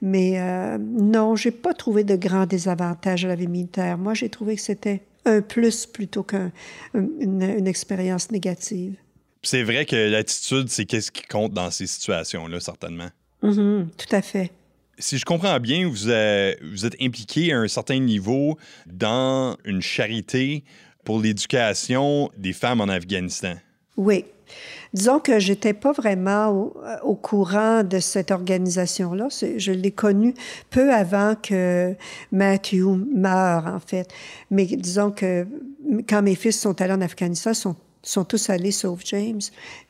Mais 0.01 0.41
euh, 0.41 0.79
non, 0.79 1.37
j'ai 1.37 1.51
pas 1.51 1.75
trouvé 1.75 2.05
de 2.05 2.17
grands 2.17 2.47
désavantages 2.47 3.25
à 3.25 3.29
la 3.29 3.35
vie 3.35 3.47
militaire. 3.47 3.99
Moi, 3.99 4.15
j'ai 4.15 4.29
trouvé 4.29 4.57
que 4.57 4.63
c'était 4.63 5.03
un 5.27 5.43
plus 5.43 5.87
plutôt 5.87 6.23
qu'une 6.23 6.51
une 6.95 7.67
expérience 7.67 8.31
négative. 8.31 8.97
C'est 9.43 9.63
vrai 9.63 9.87
que 9.87 9.97
l'attitude, 9.97 10.69
c'est 10.69 10.85
qu'est-ce 10.85 11.11
qui 11.11 11.23
compte 11.23 11.53
dans 11.53 11.71
ces 11.71 11.87
situations-là, 11.87 12.61
certainement. 12.61 13.09
Mm-hmm, 13.43 13.87
tout 13.97 14.17
à 14.17 14.21
fait 14.21 14.51
si 15.01 15.19
je 15.19 15.25
comprends 15.25 15.59
bien, 15.59 15.89
vous, 15.89 16.11
êtes, 16.11 16.63
vous 16.63 16.87
êtes 16.87 16.97
impliqué 17.01 17.53
à 17.53 17.59
un 17.59 17.69
certain 17.69 17.99
niveau 17.99 18.57
dans 18.87 19.57
une 19.65 19.83
charité 19.83 20.65
pour 21.05 21.21
l'éducation 21.21 22.31
des 22.37 22.53
femmes 22.53 22.81
en 22.81 22.89
Afghanistan. 22.89 23.55
Oui. 23.97 24.25
Disons 24.93 25.21
que 25.21 25.39
j'étais 25.39 25.73
pas 25.73 25.93
vraiment 25.93 26.73
au, 27.05 27.15
courant 27.15 27.85
de 27.85 28.01
cette 28.01 28.33
organisation-là. 28.33 29.29
Je 29.57 29.73
l'ai 29.73 29.93
connue 29.93 30.35
peu 30.71 30.93
avant 30.93 31.37
que 31.37 31.95
Matthew 32.33 32.87
meure, 33.15 33.67
en 33.67 33.79
fait. 33.79 34.09
Mais 34.51 34.67
disons 34.67 35.13
que 35.13 35.47
quand 36.09 36.23
mes 36.23 36.35
fils 36.35 36.59
sont 36.59 36.81
allés 36.81 36.95
en 36.95 37.01
Afghanistan, 37.01 37.53
ils 37.53 37.57
sont 37.57 37.77
sont 38.03 38.25
tous 38.25 38.51
allés 38.51 38.71
sauf 38.71 39.01
James. 39.05 39.41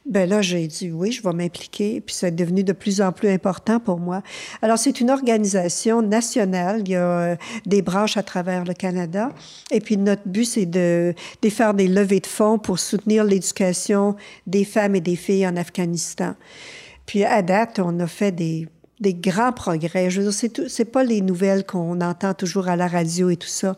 Ben 0.07 0.29
là, 0.29 0.43
j'ai 0.43 0.67
dit 0.67 0.91
oui, 0.91 1.13
je 1.13 1.23
vais 1.23 1.33
m'impliquer, 1.33 2.01
puis 2.01 2.15
c'est 2.15 2.35
devenu 2.35 2.65
de 2.65 2.73
plus 2.73 3.01
en 3.01 3.13
plus 3.13 3.29
important 3.29 3.79
pour 3.79 3.99
moi. 3.99 4.23
Alors, 4.63 4.79
c'est 4.79 5.01
une 5.01 5.11
organisation 5.11 6.03
nationale. 6.03 6.83
Il 6.85 6.91
y 6.91 6.97
a 6.97 7.21
euh, 7.21 7.37
des 7.67 7.83
branches 7.83 8.17
à 8.17 8.23
travers 8.23 8.65
le 8.65 8.75
Canada. 8.75 9.31
Et 9.71 9.81
puis, 9.81 9.97
notre 9.97 10.27
but, 10.27 10.45
c'est 10.45 10.67
de, 10.67 11.15
de 11.43 11.49
faire 11.49 11.75
des 11.75 11.87
levées 11.87 12.21
de 12.21 12.27
fonds 12.27 12.59
pour 12.59 12.79
soutenir 12.79 13.25
l'éducation 13.25 14.17
des 14.47 14.65
femmes 14.65 14.97
et 14.97 15.01
des 15.01 15.17
filles 15.17 15.47
en 15.47 15.57
Afghanistan. 15.57 16.35
Puis, 17.07 17.25
à 17.25 17.43
date, 17.43 17.79
on 17.79 18.01
a 18.01 18.07
fait 18.07 18.33
des 18.33 18.67
des 19.01 19.15
grands 19.15 19.53
progrès. 19.53 20.11
Je 20.11 20.21
veux 20.21 20.31
dire, 20.31 20.69
c'est, 20.69 20.85
pas 20.85 21.03
les 21.03 21.21
nouvelles 21.23 21.65
qu'on 21.65 22.01
entend 22.01 22.35
toujours 22.35 22.69
à 22.69 22.77
la 22.77 22.87
radio 22.87 23.31
et 23.31 23.37
tout 23.37 23.49
ça, 23.49 23.77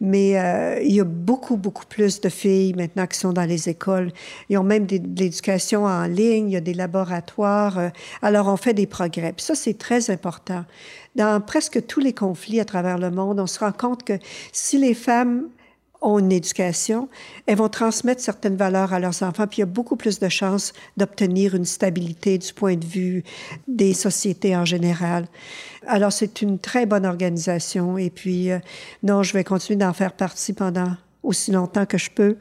mais 0.00 0.38
euh, 0.38 0.80
il 0.82 0.92
y 0.92 1.00
a 1.00 1.04
beaucoup, 1.04 1.56
beaucoup 1.56 1.86
plus 1.86 2.20
de 2.20 2.28
filles 2.28 2.74
maintenant 2.74 3.06
qui 3.06 3.18
sont 3.18 3.32
dans 3.32 3.44
les 3.44 3.68
écoles. 3.68 4.12
Ils 4.48 4.58
ont 4.58 4.64
même 4.64 4.86
de 4.86 5.00
l'éducation 5.18 5.84
en 5.84 6.04
ligne, 6.04 6.48
il 6.48 6.52
y 6.52 6.56
a 6.56 6.60
des 6.60 6.74
laboratoires. 6.74 7.78
Euh, 7.78 7.88
alors, 8.22 8.48
on 8.48 8.56
fait 8.56 8.74
des 8.74 8.86
progrès. 8.86 9.34
Ça, 9.36 9.54
c'est 9.54 9.78
très 9.78 10.10
important. 10.10 10.64
Dans 11.14 11.40
presque 11.40 11.86
tous 11.86 12.00
les 12.00 12.12
conflits 12.12 12.60
à 12.60 12.64
travers 12.64 12.98
le 12.98 13.10
monde, 13.10 13.40
on 13.40 13.46
se 13.46 13.60
rend 13.60 13.72
compte 13.72 14.04
que 14.04 14.14
si 14.52 14.78
les 14.78 14.94
femmes 14.94 15.44
ont 16.06 16.18
une 16.18 16.32
éducation, 16.32 17.08
elles 17.46 17.56
vont 17.56 17.68
transmettre 17.68 18.20
certaines 18.22 18.56
valeurs 18.56 18.92
à 18.92 19.00
leurs 19.00 19.22
enfants, 19.22 19.46
puis 19.46 19.58
il 19.58 19.60
y 19.60 19.62
a 19.64 19.66
beaucoup 19.66 19.96
plus 19.96 20.18
de 20.18 20.28
chances 20.28 20.72
d'obtenir 20.96 21.54
une 21.54 21.64
stabilité 21.64 22.38
du 22.38 22.52
point 22.54 22.76
de 22.76 22.84
vue 22.84 23.24
des 23.66 23.92
sociétés 23.92 24.56
en 24.56 24.64
général. 24.64 25.26
Alors, 25.86 26.12
c'est 26.12 26.42
une 26.42 26.58
très 26.58 26.86
bonne 26.86 27.04
organisation, 27.04 27.98
et 27.98 28.10
puis, 28.10 28.50
euh, 28.50 28.58
non, 29.02 29.22
je 29.22 29.32
vais 29.32 29.44
continuer 29.44 29.78
d'en 29.78 29.92
faire 29.92 30.12
partie 30.12 30.52
pendant 30.52 30.92
aussi 31.22 31.50
longtemps 31.50 31.86
que 31.86 31.98
je 31.98 32.10
peux. 32.10 32.36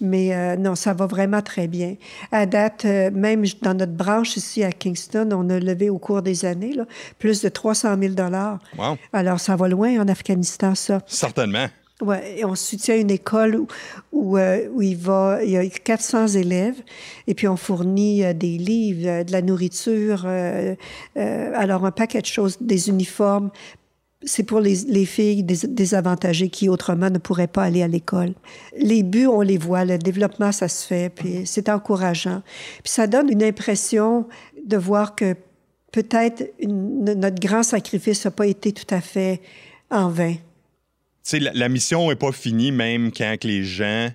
Mais 0.00 0.34
euh, 0.34 0.56
non, 0.56 0.74
ça 0.74 0.94
va 0.94 1.06
vraiment 1.06 1.42
très 1.42 1.68
bien. 1.68 1.96
À 2.32 2.46
date, 2.46 2.84
euh, 2.86 3.10
même 3.12 3.44
dans 3.60 3.74
notre 3.74 3.92
branche 3.92 4.36
ici 4.36 4.64
à 4.64 4.72
Kingston, 4.72 5.28
on 5.32 5.48
a 5.50 5.60
levé 5.60 5.90
au 5.90 5.98
cours 5.98 6.22
des 6.22 6.44
années 6.44 6.72
là, 6.72 6.86
plus 7.18 7.42
de 7.42 7.48
300 7.48 7.96
000 8.00 8.14
dollars. 8.14 8.58
Wow. 8.76 8.96
Alors, 9.12 9.38
ça 9.38 9.54
va 9.54 9.68
loin 9.68 10.00
en 10.00 10.08
Afghanistan, 10.08 10.74
ça. 10.74 11.02
Certainement. 11.06 11.68
Ouais, 12.02 12.42
on 12.44 12.56
soutient 12.56 12.96
une 12.96 13.12
école 13.12 13.54
où, 13.54 13.66
où, 14.10 14.36
euh, 14.36 14.68
où, 14.72 14.82
il, 14.82 14.96
va, 14.96 15.38
il 15.44 15.50
y 15.50 15.56
a 15.56 15.64
400 15.64 16.26
élèves 16.28 16.82
et 17.28 17.34
puis 17.34 17.46
on 17.46 17.56
fournit 17.56 18.24
euh, 18.24 18.32
des 18.32 18.58
livres, 18.58 19.08
euh, 19.08 19.24
de 19.24 19.30
la 19.30 19.40
nourriture, 19.40 20.26
alors 21.14 21.84
un 21.84 21.92
paquet 21.92 22.20
de 22.20 22.26
choses, 22.26 22.58
des 22.60 22.88
uniformes. 22.88 23.50
C'est 24.24 24.42
pour 24.42 24.58
les, 24.58 24.74
les 24.88 25.04
filles 25.04 25.44
désavantagées 25.44 26.48
qui 26.48 26.68
autrement 26.68 27.10
ne 27.10 27.18
pourraient 27.18 27.46
pas 27.46 27.62
aller 27.62 27.82
à 27.82 27.88
l'école. 27.88 28.34
Les 28.76 29.04
buts, 29.04 29.28
on 29.28 29.40
les 29.40 29.58
voit, 29.58 29.84
le 29.84 29.98
développement, 29.98 30.50
ça 30.50 30.66
se 30.66 30.84
fait, 30.84 31.08
puis 31.08 31.42
c'est 31.44 31.68
encourageant. 31.68 32.42
Puis 32.82 32.92
ça 32.92 33.06
donne 33.06 33.30
une 33.30 33.42
impression 33.44 34.26
de 34.64 34.76
voir 34.76 35.14
que 35.14 35.34
peut-être 35.92 36.52
notre 36.66 37.40
grand 37.40 37.62
sacrifice 37.62 38.24
n'a 38.24 38.32
pas 38.32 38.46
été 38.46 38.72
tout 38.72 38.92
à 38.92 39.00
fait 39.00 39.40
en 39.90 40.08
vain 40.08 40.34
sais, 41.22 41.38
la, 41.38 41.68
mission 41.68 42.08
n'est 42.08 42.16
pas 42.16 42.32
finie 42.32 42.72
même 42.72 43.12
quand 43.12 43.44
les 43.44 43.64
gens, 43.64 44.08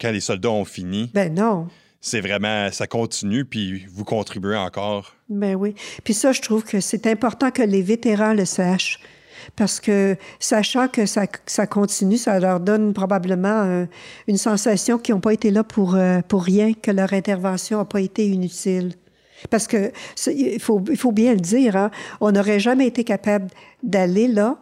quand 0.00 0.10
les 0.10 0.20
soldats 0.20 0.50
ont 0.50 0.64
fini. 0.64 1.10
Ben 1.14 1.34
non. 1.34 1.68
C'est 2.00 2.20
vraiment, 2.20 2.70
ça 2.70 2.86
continue, 2.86 3.44
puis 3.44 3.84
vous 3.90 4.04
contribuez 4.04 4.56
encore. 4.56 5.14
Ben 5.28 5.56
oui. 5.56 5.74
Puis 6.04 6.14
ça, 6.14 6.32
je 6.32 6.40
trouve 6.40 6.64
que 6.64 6.80
c'est 6.80 7.06
important 7.06 7.50
que 7.50 7.62
les 7.62 7.82
vétérans 7.82 8.34
le 8.34 8.44
sachent. 8.44 9.00
Parce 9.56 9.80
que 9.80 10.16
sachant 10.38 10.88
que 10.88 11.06
ça, 11.06 11.26
ça 11.46 11.66
continue, 11.66 12.16
ça 12.16 12.38
leur 12.38 12.60
donne 12.60 12.92
probablement 12.92 13.62
euh, 13.64 13.86
une 14.26 14.36
sensation 14.36 14.98
qu'ils 14.98 15.14
n'ont 15.14 15.20
pas 15.20 15.32
été 15.32 15.50
là 15.50 15.64
pour, 15.64 15.94
euh, 15.94 16.20
pour 16.26 16.44
rien, 16.44 16.72
que 16.74 16.90
leur 16.90 17.12
intervention 17.12 17.78
n'a 17.78 17.84
pas 17.84 18.00
été 18.00 18.26
inutile. 18.26 18.94
Parce 19.50 19.66
que 19.66 19.92
il 20.26 20.60
faut, 20.60 20.82
il 20.90 20.96
faut 20.96 21.12
bien 21.12 21.32
le 21.32 21.40
dire, 21.40 21.76
hein, 21.76 21.90
on 22.20 22.32
n'aurait 22.32 22.60
jamais 22.60 22.86
été 22.86 23.04
capable 23.04 23.48
d'aller 23.82 24.28
là 24.28 24.58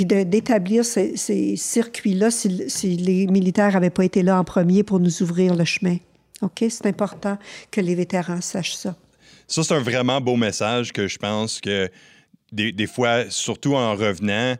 puis 0.00 0.24
d'établir 0.24 0.82
ces, 0.82 1.56
circuits-là 1.56 2.30
si, 2.30 2.48
les 2.48 3.26
militaires 3.26 3.72
n'avaient 3.72 3.90
pas 3.90 4.04
été 4.04 4.22
là 4.22 4.38
en 4.38 4.44
premier 4.44 4.82
pour 4.82 4.98
nous 4.98 5.22
ouvrir 5.22 5.54
le 5.54 5.64
chemin. 5.66 5.96
OK? 6.40 6.64
C'est 6.70 6.86
important 6.86 7.36
que 7.70 7.82
les 7.82 7.94
vétérans 7.94 8.40
sachent 8.40 8.76
ça. 8.76 8.96
Ça, 9.46 9.62
c'est 9.62 9.74
un 9.74 9.80
vraiment 9.80 10.22
beau 10.22 10.36
message 10.36 10.92
que 10.92 11.06
je 11.06 11.18
pense 11.18 11.60
que 11.60 11.90
des, 12.50 12.86
fois, 12.86 13.28
surtout 13.28 13.74
en 13.74 13.94
revenant, 13.94 14.54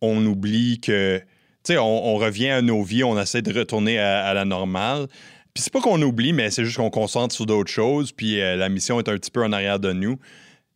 on 0.00 0.24
oublie 0.24 0.78
que, 0.78 1.18
tu 1.64 1.72
sais, 1.72 1.78
on, 1.78 2.14
revient 2.14 2.50
à 2.50 2.62
nos 2.62 2.84
vies, 2.84 3.02
on 3.02 3.20
essaie 3.20 3.42
de 3.42 3.52
retourner 3.52 3.98
à, 3.98 4.32
la 4.34 4.44
normale. 4.44 5.08
Puis 5.52 5.64
c'est 5.64 5.72
pas 5.72 5.80
qu'on 5.80 6.00
oublie, 6.00 6.32
mais 6.32 6.50
c'est 6.52 6.64
juste 6.64 6.76
qu'on 6.76 6.90
concentre 6.90 7.34
sur 7.34 7.46
d'autres 7.46 7.72
choses, 7.72 8.12
puis 8.12 8.40
euh, 8.40 8.54
la 8.54 8.68
mission 8.68 9.00
est 9.00 9.08
un 9.08 9.16
petit 9.16 9.32
peu 9.32 9.42
en 9.42 9.52
arrière 9.52 9.80
de 9.80 9.92
nous. 9.92 10.16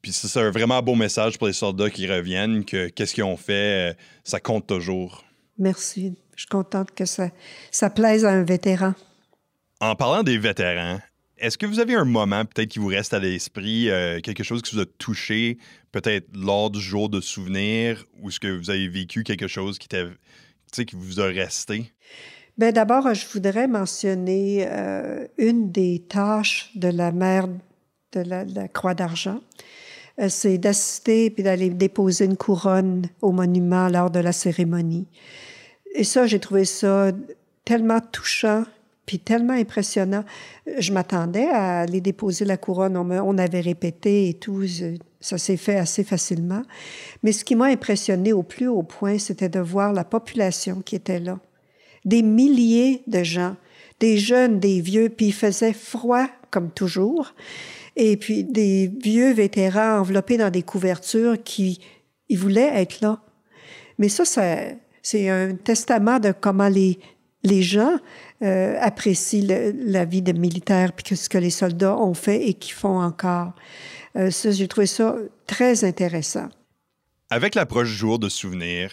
Puis 0.02 0.12
c'est 0.12 0.40
un 0.40 0.50
vraiment 0.50 0.80
beau 0.82 0.94
message 0.94 1.38
pour 1.38 1.46
les 1.46 1.52
soldats 1.52 1.90
qui 1.90 2.06
reviennent, 2.06 2.64
que 2.64 2.88
qu'est-ce 2.88 3.14
qu'ils 3.14 3.24
ont 3.24 3.36
fait, 3.36 3.90
euh, 3.90 3.94
ça 4.24 4.40
compte 4.40 4.66
toujours. 4.66 5.24
Merci. 5.58 6.16
Je 6.36 6.42
suis 6.42 6.48
contente 6.48 6.92
que 6.94 7.04
ça, 7.04 7.28
ça 7.70 7.90
plaise 7.90 8.24
à 8.24 8.30
un 8.30 8.42
vétéran. 8.42 8.94
En 9.80 9.94
parlant 9.94 10.22
des 10.22 10.38
vétérans, 10.38 11.00
est-ce 11.36 11.58
que 11.58 11.66
vous 11.66 11.80
avez 11.80 11.94
un 11.94 12.04
moment 12.04 12.44
peut-être 12.44 12.68
qui 12.68 12.78
vous 12.78 12.86
reste 12.86 13.14
à 13.14 13.18
l'esprit, 13.18 13.90
euh, 13.90 14.20
quelque 14.20 14.42
chose 14.42 14.62
qui 14.62 14.74
vous 14.74 14.82
a 14.82 14.86
touché, 14.98 15.58
peut-être 15.92 16.28
lors 16.34 16.70
du 16.70 16.80
jour 16.80 17.08
de 17.08 17.20
souvenir, 17.20 18.04
ou 18.20 18.28
est-ce 18.28 18.40
que 18.40 18.58
vous 18.58 18.70
avez 18.70 18.88
vécu 18.88 19.22
quelque 19.22 19.48
chose 19.48 19.78
qui, 19.78 19.88
qui 19.88 20.96
vous 20.96 21.20
a 21.20 21.26
resté? 21.26 21.92
Bien, 22.58 22.72
d'abord, 22.72 23.12
je 23.14 23.26
voudrais 23.26 23.68
mentionner 23.68 24.66
euh, 24.68 25.26
une 25.38 25.72
des 25.72 26.04
tâches 26.06 26.70
de 26.74 26.88
la 26.88 27.10
mère 27.12 27.48
de 28.12 28.20
la 28.20 28.68
Croix 28.68 28.94
d'Argent. 28.94 29.40
Euh, 30.20 30.28
c'est 30.28 30.58
d'assister 30.58 31.30
puis 31.30 31.42
d'aller 31.42 31.70
déposer 31.70 32.26
une 32.26 32.36
couronne 32.36 33.06
au 33.22 33.32
monument 33.32 33.88
lors 33.88 34.10
de 34.10 34.20
la 34.20 34.32
cérémonie. 34.32 35.06
Et 35.94 36.04
ça, 36.04 36.26
j'ai 36.26 36.38
trouvé 36.38 36.64
ça 36.64 37.12
tellement 37.64 38.00
touchant 38.00 38.64
puis 39.06 39.18
tellement 39.18 39.54
impressionnant. 39.54 40.24
Je 40.78 40.92
m'attendais 40.92 41.48
à 41.48 41.80
aller 41.80 42.00
déposer 42.00 42.44
la 42.44 42.56
couronne. 42.56 42.96
On, 42.96 43.38
avait 43.38 43.60
répété 43.60 44.28
et 44.28 44.34
tout. 44.34 44.62
Ça 45.20 45.36
s'est 45.36 45.56
fait 45.56 45.76
assez 45.76 46.04
facilement. 46.04 46.62
Mais 47.24 47.32
ce 47.32 47.44
qui 47.44 47.56
m'a 47.56 47.66
impressionné 47.66 48.32
au 48.32 48.44
plus 48.44 48.68
haut 48.68 48.84
point, 48.84 49.18
c'était 49.18 49.48
de 49.48 49.58
voir 49.58 49.92
la 49.92 50.04
population 50.04 50.80
qui 50.80 50.94
était 50.94 51.18
là. 51.18 51.40
Des 52.04 52.22
milliers 52.22 53.02
de 53.08 53.24
gens, 53.24 53.56
des 53.98 54.16
jeunes, 54.16 54.60
des 54.60 54.80
vieux, 54.80 55.08
puis 55.08 55.26
il 55.26 55.34
faisait 55.34 55.72
froid 55.72 56.28
comme 56.52 56.70
toujours. 56.70 57.34
Et 57.96 58.16
puis 58.16 58.44
des 58.44 58.90
vieux 59.02 59.32
vétérans 59.32 59.98
enveloppés 59.98 60.36
dans 60.36 60.50
des 60.50 60.62
couvertures 60.62 61.42
qui 61.42 61.80
voulaient 62.30 62.80
être 62.80 63.00
là. 63.00 63.20
Mais 63.98 64.08
ça, 64.08 64.24
c'est 65.02 65.28
un 65.28 65.54
testament 65.54 66.18
de 66.18 66.32
comment 66.32 66.68
les, 66.68 66.98
les 67.42 67.62
gens 67.62 67.98
euh, 68.42 68.76
apprécient 68.80 69.46
la 69.74 70.04
vie 70.04 70.22
de 70.22 70.32
militaire 70.32 70.92
puis 70.92 71.16
ce 71.16 71.28
que 71.28 71.38
les 71.38 71.50
soldats 71.50 71.96
ont 71.96 72.14
fait 72.14 72.48
et 72.48 72.54
qui 72.54 72.70
font 72.70 73.00
encore. 73.00 73.52
Euh, 74.16 74.30
j'ai 74.30 74.68
trouvé 74.68 74.86
ça 74.86 75.14
très 75.46 75.84
intéressant. 75.84 76.48
Avec 77.28 77.54
l'approche 77.54 77.88
jour 77.88 78.18
de 78.18 78.28
souvenir, 78.28 78.90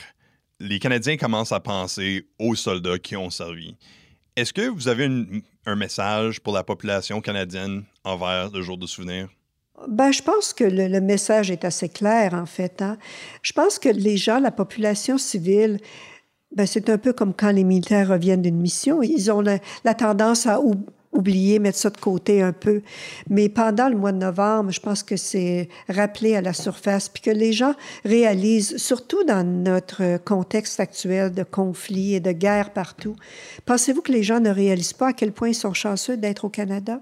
les 0.60 0.80
Canadiens 0.80 1.18
commencent 1.18 1.51
à 1.51 1.60
penser 1.60 2.27
aux 2.39 2.56
soldats 2.56 3.00
qui 3.00 3.16
ont 3.16 3.30
servi. 3.30 3.75
Est-ce 4.38 4.53
que 4.53 4.70
vous 4.70 4.88
avez 4.88 5.10
un 5.65 5.75
message 5.75 6.41
pour 6.41 6.53
la 6.53 6.63
population 6.63 7.22
canadienne 7.22 7.86
envers 8.03 8.51
le 8.51 8.62
jour 8.62 8.77
de 8.77 8.86
souvenir? 8.86 9.29
Ben, 9.88 10.12
je 10.12 10.22
pense 10.22 10.53
que 10.53 10.63
le, 10.63 11.01
message 11.01 11.50
est 11.50 11.65
assez 11.65 11.89
clair, 11.89 12.36
en 12.36 12.46
fait. 12.46 12.84
Hein. 12.84 13.00
Je 13.41 13.51
pense 13.53 13.79
que 13.79 13.89
les 13.89 14.15
gens, 14.15 14.38
la 14.38 14.51
population 14.51 15.17
civile, 15.17 15.79
ben, 16.56 16.67
c'est 16.67 16.88
un 16.91 17.00
peu 17.00 17.13
comme 17.13 17.34
quand 17.34 17.50
les 17.50 17.63
militaires 17.63 18.10
reviennent 18.10 18.44
d'une 18.44 18.62
mission. 18.62 19.01
Ils 19.01 19.32
ont 19.32 19.41
la, 19.41 19.94
tendance 19.96 20.46
à 20.46 20.60
oublier, 21.12 21.60
mettre 21.60 21.78
ça 21.78 21.90
de 21.90 21.98
côté 21.98 22.42
un 22.42 22.54
peu. 22.54 22.82
Mais 23.30 23.50
pendant 23.50 23.90
le 23.90 23.96
mois 23.96 24.12
de 24.12 24.18
novembre, 24.18 24.72
je 24.72 24.80
pense 24.80 25.04
que 25.04 25.18
c'est 25.18 25.70
rappelé 25.90 26.36
à 26.36 26.42
la 26.42 26.54
surface, 26.54 27.10
puis 27.10 27.22
que 27.22 27.32
les 27.32 27.54
gens 27.54 27.74
réalisent, 28.06 28.78
surtout 28.78 29.24
dans 29.24 29.46
notre 29.46 30.18
contexte 30.24 30.80
actuel 30.80 31.34
de 31.34 31.44
conflits 31.44 32.16
et 32.16 32.20
de 32.20 32.32
guerre 32.32 32.74
partout, 32.74 33.16
pensez-vous 33.66 34.02
que 34.02 34.12
les 34.12 34.24
gens 34.24 34.40
ne 34.40 34.50
réalisent 34.50 34.94
pas 34.94 35.08
à 35.08 35.14
quel 35.14 35.32
point 35.32 35.50
ils 35.50 35.56
sont 35.56 35.74
chanceux 35.74 36.18
d'être 36.18 36.46
au 36.46 36.50
Canada? 36.50 37.02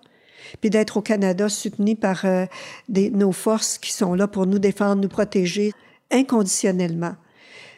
puis 0.62 0.70
d'être 0.70 0.98
au 0.98 1.02
Canada 1.02 1.50
soutenu 1.50 1.96
par 1.96 2.24
euh, 2.26 2.46
nos 2.88 3.32
forces 3.32 3.78
qui 3.78 3.92
sont 3.92 4.14
là 4.14 4.28
pour 4.28 4.46
nous 4.46 4.60
défendre, 4.60 5.02
nous 5.02 5.10
protéger 5.10 5.74
inconditionnellement. 6.12 7.16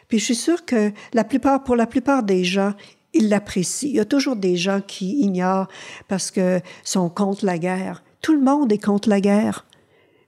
Puis 0.08 0.18
je 0.18 0.24
suis 0.24 0.34
sûre 0.34 0.64
que 0.64 0.92
la 1.12 1.24
plupart, 1.24 1.64
pour 1.64 1.76
la 1.76 1.86
plupart 1.86 2.22
des 2.22 2.44
gens, 2.44 2.72
ils 3.14 3.28
l'apprécient. 3.28 3.88
Il 3.88 3.96
y 3.96 4.00
a 4.00 4.04
toujours 4.04 4.36
des 4.36 4.56
gens 4.56 4.80
qui 4.80 5.20
ignorent 5.20 5.68
parce 6.08 6.30
que 6.30 6.60
sont 6.84 7.08
contre 7.08 7.44
la 7.44 7.58
guerre. 7.58 8.02
Tout 8.20 8.34
le 8.34 8.40
monde 8.40 8.72
est 8.72 8.82
contre 8.84 9.08
la 9.08 9.20
guerre. 9.20 9.66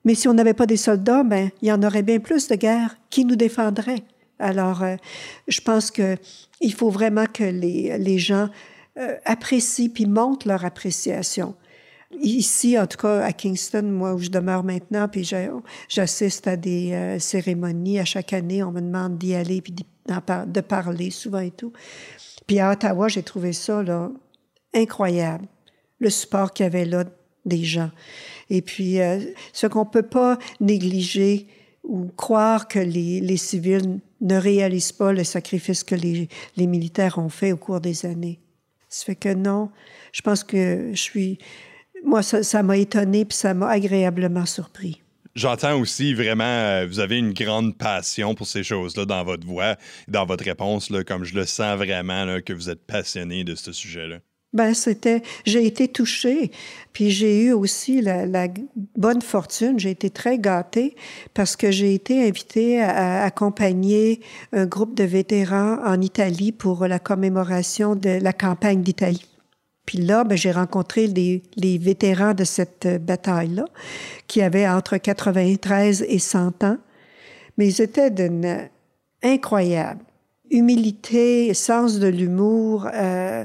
Mais 0.04 0.14
si 0.14 0.28
on 0.28 0.34
n'avait 0.34 0.54
pas 0.54 0.66
des 0.66 0.76
soldats, 0.76 1.22
ben 1.22 1.50
il 1.60 1.68
y 1.68 1.72
en 1.72 1.82
aurait 1.82 2.02
bien 2.02 2.20
plus 2.20 2.48
de 2.48 2.54
guerres. 2.54 2.96
Qui 3.10 3.24
nous 3.24 3.36
défendrait 3.36 4.02
Alors, 4.38 4.82
euh, 4.82 4.96
je 5.48 5.60
pense 5.60 5.90
que 5.90 6.16
il 6.60 6.72
faut 6.72 6.90
vraiment 6.90 7.26
que 7.26 7.44
les, 7.44 7.98
les 7.98 8.18
gens 8.18 8.48
euh, 8.98 9.16
apprécient 9.24 9.88
puis 9.88 10.06
montrent 10.06 10.48
leur 10.48 10.64
appréciation. 10.64 11.54
Ici, 12.18 12.76
en 12.76 12.86
tout 12.88 12.98
cas, 12.98 13.22
à 13.22 13.32
Kingston, 13.32 13.82
moi 13.82 14.14
où 14.14 14.18
je 14.18 14.30
demeure 14.30 14.64
maintenant, 14.64 15.06
puis 15.06 15.30
j'assiste 15.88 16.48
à 16.48 16.56
des 16.56 16.92
euh, 16.92 17.18
cérémonies 17.20 18.00
à 18.00 18.04
chaque 18.04 18.32
année. 18.32 18.64
On 18.64 18.72
me 18.72 18.80
demande 18.80 19.16
d'y 19.16 19.34
aller 19.34 19.60
puis 19.60 19.72
de 19.72 20.60
parler 20.60 21.10
souvent 21.10 21.38
et 21.38 21.52
tout. 21.52 21.72
Puis 22.50 22.58
à 22.58 22.72
Ottawa, 22.72 23.06
j'ai 23.06 23.22
trouvé 23.22 23.52
ça 23.52 23.80
là, 23.80 24.10
incroyable, 24.74 25.46
le 26.00 26.10
support 26.10 26.52
qu'il 26.52 26.64
y 26.64 26.66
avait 26.66 26.84
là 26.84 27.04
des 27.44 27.62
gens. 27.62 27.92
Et 28.48 28.60
puis, 28.60 29.00
euh, 29.00 29.20
ce 29.52 29.68
qu'on 29.68 29.86
peut 29.86 30.02
pas 30.02 30.36
négliger 30.58 31.46
ou 31.84 32.08
croire 32.16 32.66
que 32.66 32.80
les, 32.80 33.20
les, 33.20 33.36
civils 33.36 34.00
ne 34.20 34.34
réalisent 34.34 34.90
pas 34.90 35.12
le 35.12 35.22
sacrifice 35.22 35.84
que 35.84 35.94
les, 35.94 36.28
les 36.56 36.66
militaires 36.66 37.18
ont 37.18 37.28
fait 37.28 37.52
au 37.52 37.56
cours 37.56 37.80
des 37.80 38.04
années. 38.04 38.40
Ça 38.88 39.04
fait 39.04 39.14
que 39.14 39.32
non, 39.32 39.70
je 40.10 40.22
pense 40.22 40.42
que 40.42 40.90
je 40.90 41.00
suis 41.00 41.38
moi, 42.02 42.20
ça 42.24 42.62
m'a 42.64 42.78
étonné 42.78 43.26
puis 43.26 43.38
ça 43.38 43.54
m'a 43.54 43.68
agréablement 43.68 44.44
surpris. 44.44 45.00
J'entends 45.34 45.78
aussi 45.78 46.12
vraiment, 46.12 46.44
euh, 46.44 46.86
vous 46.88 46.98
avez 46.98 47.18
une 47.18 47.32
grande 47.32 47.76
passion 47.76 48.34
pour 48.34 48.46
ces 48.46 48.64
choses-là 48.64 49.04
dans 49.04 49.22
votre 49.22 49.46
voix, 49.46 49.76
dans 50.08 50.26
votre 50.26 50.44
réponse, 50.44 50.90
là, 50.90 51.04
comme 51.04 51.24
je 51.24 51.34
le 51.34 51.46
sens 51.46 51.76
vraiment 51.76 52.40
que 52.44 52.52
vous 52.52 52.68
êtes 52.68 52.84
passionné 52.84 53.44
de 53.44 53.54
ce 53.54 53.72
sujet-là. 53.72 54.18
Ben, 54.52 54.74
c'était, 54.74 55.22
j'ai 55.46 55.64
été 55.64 55.86
touchée, 55.86 56.50
puis 56.92 57.12
j'ai 57.12 57.44
eu 57.44 57.52
aussi 57.52 58.02
la 58.02 58.48
bonne 58.96 59.22
fortune, 59.22 59.78
j'ai 59.78 59.90
été 59.90 60.10
très 60.10 60.40
gâtée 60.40 60.96
parce 61.34 61.54
que 61.54 61.70
j'ai 61.70 61.94
été 61.94 62.26
invitée 62.26 62.80
à, 62.80 63.22
accompagner 63.22 64.20
un 64.52 64.66
groupe 64.66 64.96
de 64.96 65.04
vétérans 65.04 65.78
en 65.86 66.00
Italie 66.00 66.50
pour 66.50 66.88
la 66.88 66.98
commémoration 66.98 67.94
de 67.94 68.18
la 68.20 68.32
campagne 68.32 68.82
d'Italie. 68.82 69.29
Puis 69.90 69.98
là, 69.98 70.22
ben, 70.22 70.38
j'ai 70.38 70.52
rencontré 70.52 71.08
les, 71.08 71.78
vétérans 71.78 72.32
de 72.32 72.44
cette 72.44 72.86
euh, 72.86 72.98
bataille-là, 73.00 73.64
qui 74.28 74.40
avaient 74.40 74.68
entre 74.68 74.98
93 74.98 76.04
et 76.06 76.20
100 76.20 76.62
ans. 76.62 76.76
Mais 77.58 77.66
ils 77.66 77.82
étaient 77.82 78.12
d'une 78.12 78.68
incroyable 79.20 80.04
humilité, 80.48 81.52
sens 81.54 81.98
de 81.98 82.06
l'humour. 82.06 82.86
Euh, 82.94 83.44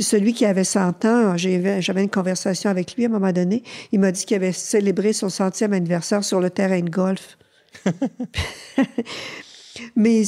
celui 0.00 0.34
qui 0.34 0.46
avait 0.46 0.62
100 0.62 1.04
ans, 1.04 1.36
j'avais 1.36 1.80
une 2.04 2.08
conversation 2.08 2.70
avec 2.70 2.94
lui 2.94 3.02
à 3.02 3.08
un 3.08 3.10
moment 3.10 3.32
donné. 3.32 3.64
Il 3.90 3.98
m'a 3.98 4.12
dit 4.12 4.24
qu'il 4.24 4.36
avait 4.36 4.52
célébré 4.52 5.12
son 5.12 5.30
centième 5.30 5.72
anniversaire 5.72 6.22
sur 6.22 6.38
le 6.38 6.50
terrain 6.50 6.80
de 6.80 6.90
golf. 6.90 7.36
Mais 9.96 10.22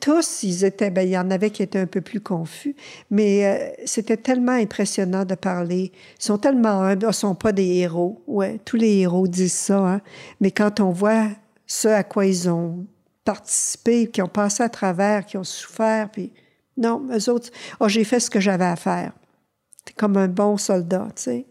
tous, 0.00 0.42
ils 0.42 0.64
étaient, 0.64 0.90
ben, 0.90 1.02
il 1.02 1.10
y 1.10 1.18
en 1.18 1.30
avait 1.30 1.50
qui 1.50 1.62
étaient 1.62 1.78
un 1.78 1.86
peu 1.86 2.00
plus 2.00 2.20
confus, 2.20 2.76
mais 3.10 3.46
euh, 3.46 3.82
c'était 3.84 4.16
tellement 4.16 4.52
impressionnant 4.52 5.24
de 5.24 5.34
parler. 5.34 5.92
Ils 6.18 6.24
sont 6.24 6.38
tellement 6.38 6.82
humbles, 6.82 7.06
ils 7.08 7.14
sont 7.14 7.34
pas 7.34 7.52
des 7.52 7.66
héros. 7.78 8.22
Ouais, 8.26 8.60
tous 8.64 8.76
les 8.76 8.98
héros 8.98 9.26
disent 9.26 9.52
ça, 9.52 9.78
hein. 9.78 10.00
Mais 10.40 10.50
quand 10.50 10.80
on 10.80 10.90
voit 10.90 11.28
ce 11.66 11.88
à 11.88 12.04
quoi 12.04 12.26
ils 12.26 12.48
ont 12.48 12.86
participé, 13.24 14.08
qui 14.08 14.22
ont 14.22 14.28
passé 14.28 14.62
à 14.62 14.68
travers, 14.68 15.26
qui 15.26 15.36
ont 15.36 15.44
souffert, 15.44 16.10
puis 16.10 16.32
non, 16.76 17.06
eux 17.10 17.30
autres, 17.30 17.50
oh, 17.80 17.88
j'ai 17.88 18.04
fait 18.04 18.20
ce 18.20 18.30
que 18.30 18.40
j'avais 18.40 18.64
à 18.64 18.76
faire. 18.76 19.12
C'est 19.86 19.96
comme 19.96 20.16
un 20.16 20.28
bon 20.28 20.56
soldat, 20.56 21.08
tu 21.16 21.22
sais. 21.22 21.46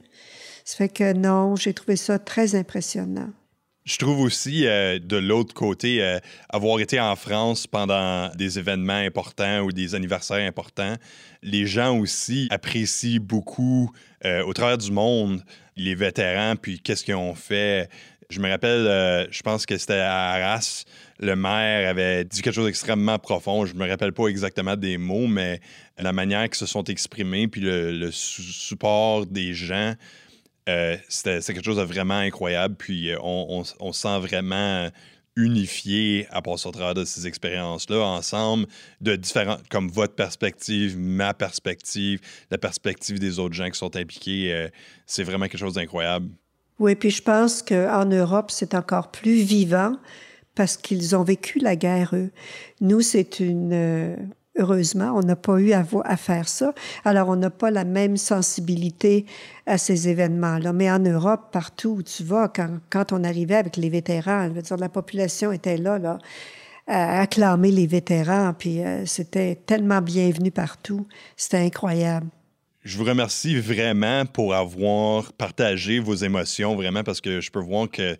Ça 0.63 0.75
fait 0.77 0.89
que 0.89 1.13
non, 1.13 1.55
j'ai 1.55 1.73
trouvé 1.73 1.95
ça 1.95 2.19
très 2.19 2.55
impressionnant. 2.55 3.29
Je 3.87 3.97
trouve 3.97 4.19
aussi, 4.19 4.67
euh, 4.67 4.99
de 4.99 5.15
l'autre 5.15 5.53
côté, 5.53 6.03
euh, 6.03 6.19
avoir 6.49 6.81
été 6.81 6.99
en 6.99 7.15
France 7.15 7.67
pendant 7.67 8.27
des 8.35 8.59
événements 8.59 8.91
importants 8.91 9.61
ou 9.61 9.71
des 9.71 9.95
anniversaires 9.95 10.45
importants, 10.45 10.95
les 11.41 11.65
gens 11.65 11.97
aussi 11.97 12.49
apprécient 12.51 13.21
beaucoup, 13.21 13.89
euh, 14.25 14.43
au 14.43 14.51
travers 14.51 14.77
du 14.77 14.91
monde, 14.91 15.41
les 15.77 15.95
vétérans, 15.95 16.57
puis 16.57 16.81
qu'est-ce 16.81 17.05
qu'ils 17.05 17.15
ont 17.15 17.33
fait. 17.33 17.89
Je 18.29 18.41
me 18.41 18.49
rappelle, 18.49 19.29
je 19.31 19.41
pense 19.41 19.65
que 19.65 19.77
c'était 19.77 20.01
à 20.01 20.31
Arras, 20.31 20.83
le 21.19 21.37
maire 21.37 21.89
avait 21.89 22.25
dit 22.25 22.41
quelque 22.41 22.55
chose 22.55 22.65
d'extrêmement 22.65 23.17
profond. 23.19 23.65
Je 23.65 23.73
me 23.73 23.87
rappelle 23.87 24.11
pas 24.11 24.27
exactement 24.27 24.75
des 24.75 24.97
mots, 24.97 25.27
mais 25.27 25.61
la 25.97 26.11
manière 26.11 26.43
qu'ils 26.49 26.57
se 26.57 26.65
sont 26.65 26.83
exprimés, 26.83 27.47
puis 27.47 27.61
le 27.63 28.11
support 28.11 29.25
des 29.27 29.53
gens 29.53 29.93
euh, 30.67 30.97
c'est 31.07 31.41
quelque 31.41 31.63
chose 31.63 31.77
de 31.77 31.83
vraiment 31.83 32.17
incroyable. 32.17 32.75
Puis 32.75 33.11
euh, 33.11 33.17
on, 33.21 33.63
on, 33.79 33.93
sent 33.93 34.19
vraiment 34.19 34.89
unifié 35.35 36.27
à 36.31 36.41
passer 36.41 36.67
au 36.67 36.71
travers 36.71 36.95
de 36.95 37.05
ces 37.05 37.27
expériences-là 37.27 38.03
ensemble, 38.03 38.65
de 39.01 39.15
différentes, 39.15 39.67
comme 39.69 39.87
votre 39.87 40.15
perspective, 40.15 40.97
ma 40.97 41.33
perspective, 41.33 42.19
la 42.49 42.57
perspective 42.57 43.19
des 43.19 43.39
autres 43.39 43.53
gens 43.53 43.69
qui 43.69 43.77
sont 43.77 43.95
impliqués. 43.95 44.51
Euh, 44.51 44.67
c'est 45.05 45.23
vraiment 45.23 45.45
quelque 45.45 45.59
chose 45.59 45.75
d'incroyable. 45.75 46.29
Oui, 46.79 46.95
puis 46.95 47.11
je 47.11 47.21
pense 47.21 47.61
qu'en 47.61 48.05
Europe, 48.05 48.51
c'est 48.51 48.73
encore 48.75 49.11
plus 49.11 49.41
vivant 49.41 49.95
parce 50.53 50.75
qu'ils 50.75 51.15
ont 51.15 51.23
vécu 51.23 51.59
la 51.59 51.75
guerre, 51.75 52.11
eux. 52.13 52.31
Nous, 52.81 53.01
c'est 53.01 53.39
une, 53.39 54.17
Heureusement, 54.57 55.13
on 55.15 55.21
n'a 55.21 55.35
pas 55.35 55.59
eu 55.59 55.71
à, 55.73 55.83
faire 56.17 56.47
ça. 56.49 56.73
Alors, 57.05 57.29
on 57.29 57.35
n'a 57.35 57.49
pas 57.49 57.69
la 57.69 57.83
même 57.83 58.17
sensibilité 58.17 59.25
à 59.65 59.77
ces 59.77 60.09
événements-là. 60.09 60.73
Mais 60.73 60.89
en 60.89 60.99
Europe, 60.99 61.49
partout 61.51 61.97
où 61.99 62.03
tu 62.03 62.23
vas, 62.23 62.51
quand, 62.51 63.13
on 63.13 63.23
arrivait 63.23 63.55
avec 63.55 63.77
les 63.77 63.89
vétérans, 63.89 64.49
dire, 64.49 64.77
la 64.77 64.89
population 64.89 65.51
était 65.51 65.77
là, 65.77 65.99
là, 65.99 66.17
à 66.87 67.21
acclamer 67.21 67.69
les 67.69 67.85
vétérans, 67.85 68.53
puis 68.57 68.81
euh, 68.81 69.05
c'était 69.05 69.55
tellement 69.55 70.01
bienvenu 70.01 70.51
partout. 70.51 71.05
C'était 71.35 71.57
incroyable. 71.57 72.27
Je 72.83 72.97
vous 72.97 73.03
remercie 73.03 73.59
vraiment 73.59 74.25
pour 74.25 74.55
avoir 74.55 75.33
partagé 75.33 75.99
vos 75.99 76.15
émotions, 76.15 76.75
vraiment, 76.75 77.03
parce 77.03 77.19
que 77.19 77.41
je 77.41 77.51
peux 77.51 77.59
voir 77.59 77.89
que 77.91 78.17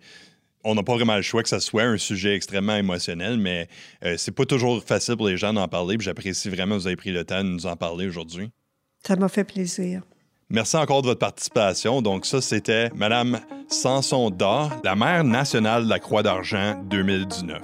on 0.68 0.74
n'a 0.74 0.82
pas 0.82 0.94
vraiment 0.94 1.16
le 1.16 1.22
choix 1.22 1.42
que 1.42 1.48
ça 1.48 1.60
soit 1.60 1.84
un 1.84 1.96
sujet 1.96 2.34
extrêmement 2.34 2.76
émotionnel, 2.76 3.38
mais 3.38 3.68
euh, 4.04 4.16
c'est 4.18 4.32
pas 4.32 4.44
toujours 4.44 4.82
facile 4.84 5.16
pour 5.16 5.28
les 5.28 5.38
gens 5.38 5.52
d'en 5.52 5.66
parler. 5.66 5.96
J'apprécie 5.98 6.50
vraiment 6.50 6.76
que 6.76 6.80
vous 6.80 6.86
avez 6.86 6.96
pris 6.96 7.10
le 7.10 7.24
temps 7.24 7.42
de 7.42 7.48
nous 7.48 7.66
en 7.66 7.74
parler 7.74 8.06
aujourd'hui. 8.06 8.50
Ça 9.06 9.16
m'a 9.16 9.28
fait 9.28 9.44
plaisir. 9.44 10.02
Merci 10.50 10.76
encore 10.76 11.02
de 11.02 11.08
votre 11.08 11.20
participation. 11.20 12.02
Donc, 12.02 12.26
ça, 12.26 12.40
c'était 12.40 12.90
Madame 12.94 13.40
Sanson 13.68 14.30
d'Or, 14.30 14.72
la 14.84 14.94
mère 14.94 15.24
nationale 15.24 15.84
de 15.84 15.88
la 15.88 15.98
Croix 15.98 16.22
d'Argent 16.22 16.82
2019. 16.84 17.62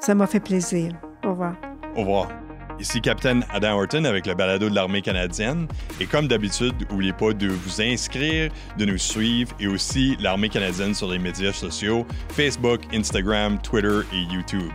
Ça 0.00 0.14
m'a 0.14 0.26
fait 0.26 0.40
plaisir. 0.40 0.92
Au 1.24 1.30
revoir. 1.30 1.56
Au 1.94 2.00
revoir. 2.00 2.49
Ici 2.80 3.02
Capitaine 3.02 3.44
Adam 3.50 3.78
Horton 3.78 4.04
avec 4.04 4.26
le 4.26 4.34
balado 4.34 4.70
de 4.70 4.74
l'armée 4.74 5.02
canadienne. 5.02 5.68
Et 6.00 6.06
comme 6.06 6.28
d'habitude, 6.28 6.74
n'oubliez 6.90 7.12
pas 7.12 7.34
de 7.34 7.48
vous 7.48 7.82
inscrire, 7.82 8.50
de 8.78 8.84
nous 8.86 8.96
suivre 8.96 9.52
et 9.60 9.66
aussi 9.66 10.16
l'armée 10.18 10.48
canadienne 10.48 10.94
sur 10.94 11.08
les 11.08 11.18
médias 11.18 11.52
sociaux, 11.52 12.06
Facebook, 12.30 12.80
Instagram, 12.94 13.60
Twitter 13.60 14.00
et 14.14 14.22
YouTube. 14.32 14.70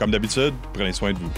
Comme 0.00 0.10
d'habitude, 0.10 0.54
prenez 0.72 0.92
soin 0.92 1.12
de 1.12 1.18
vous. 1.18 1.30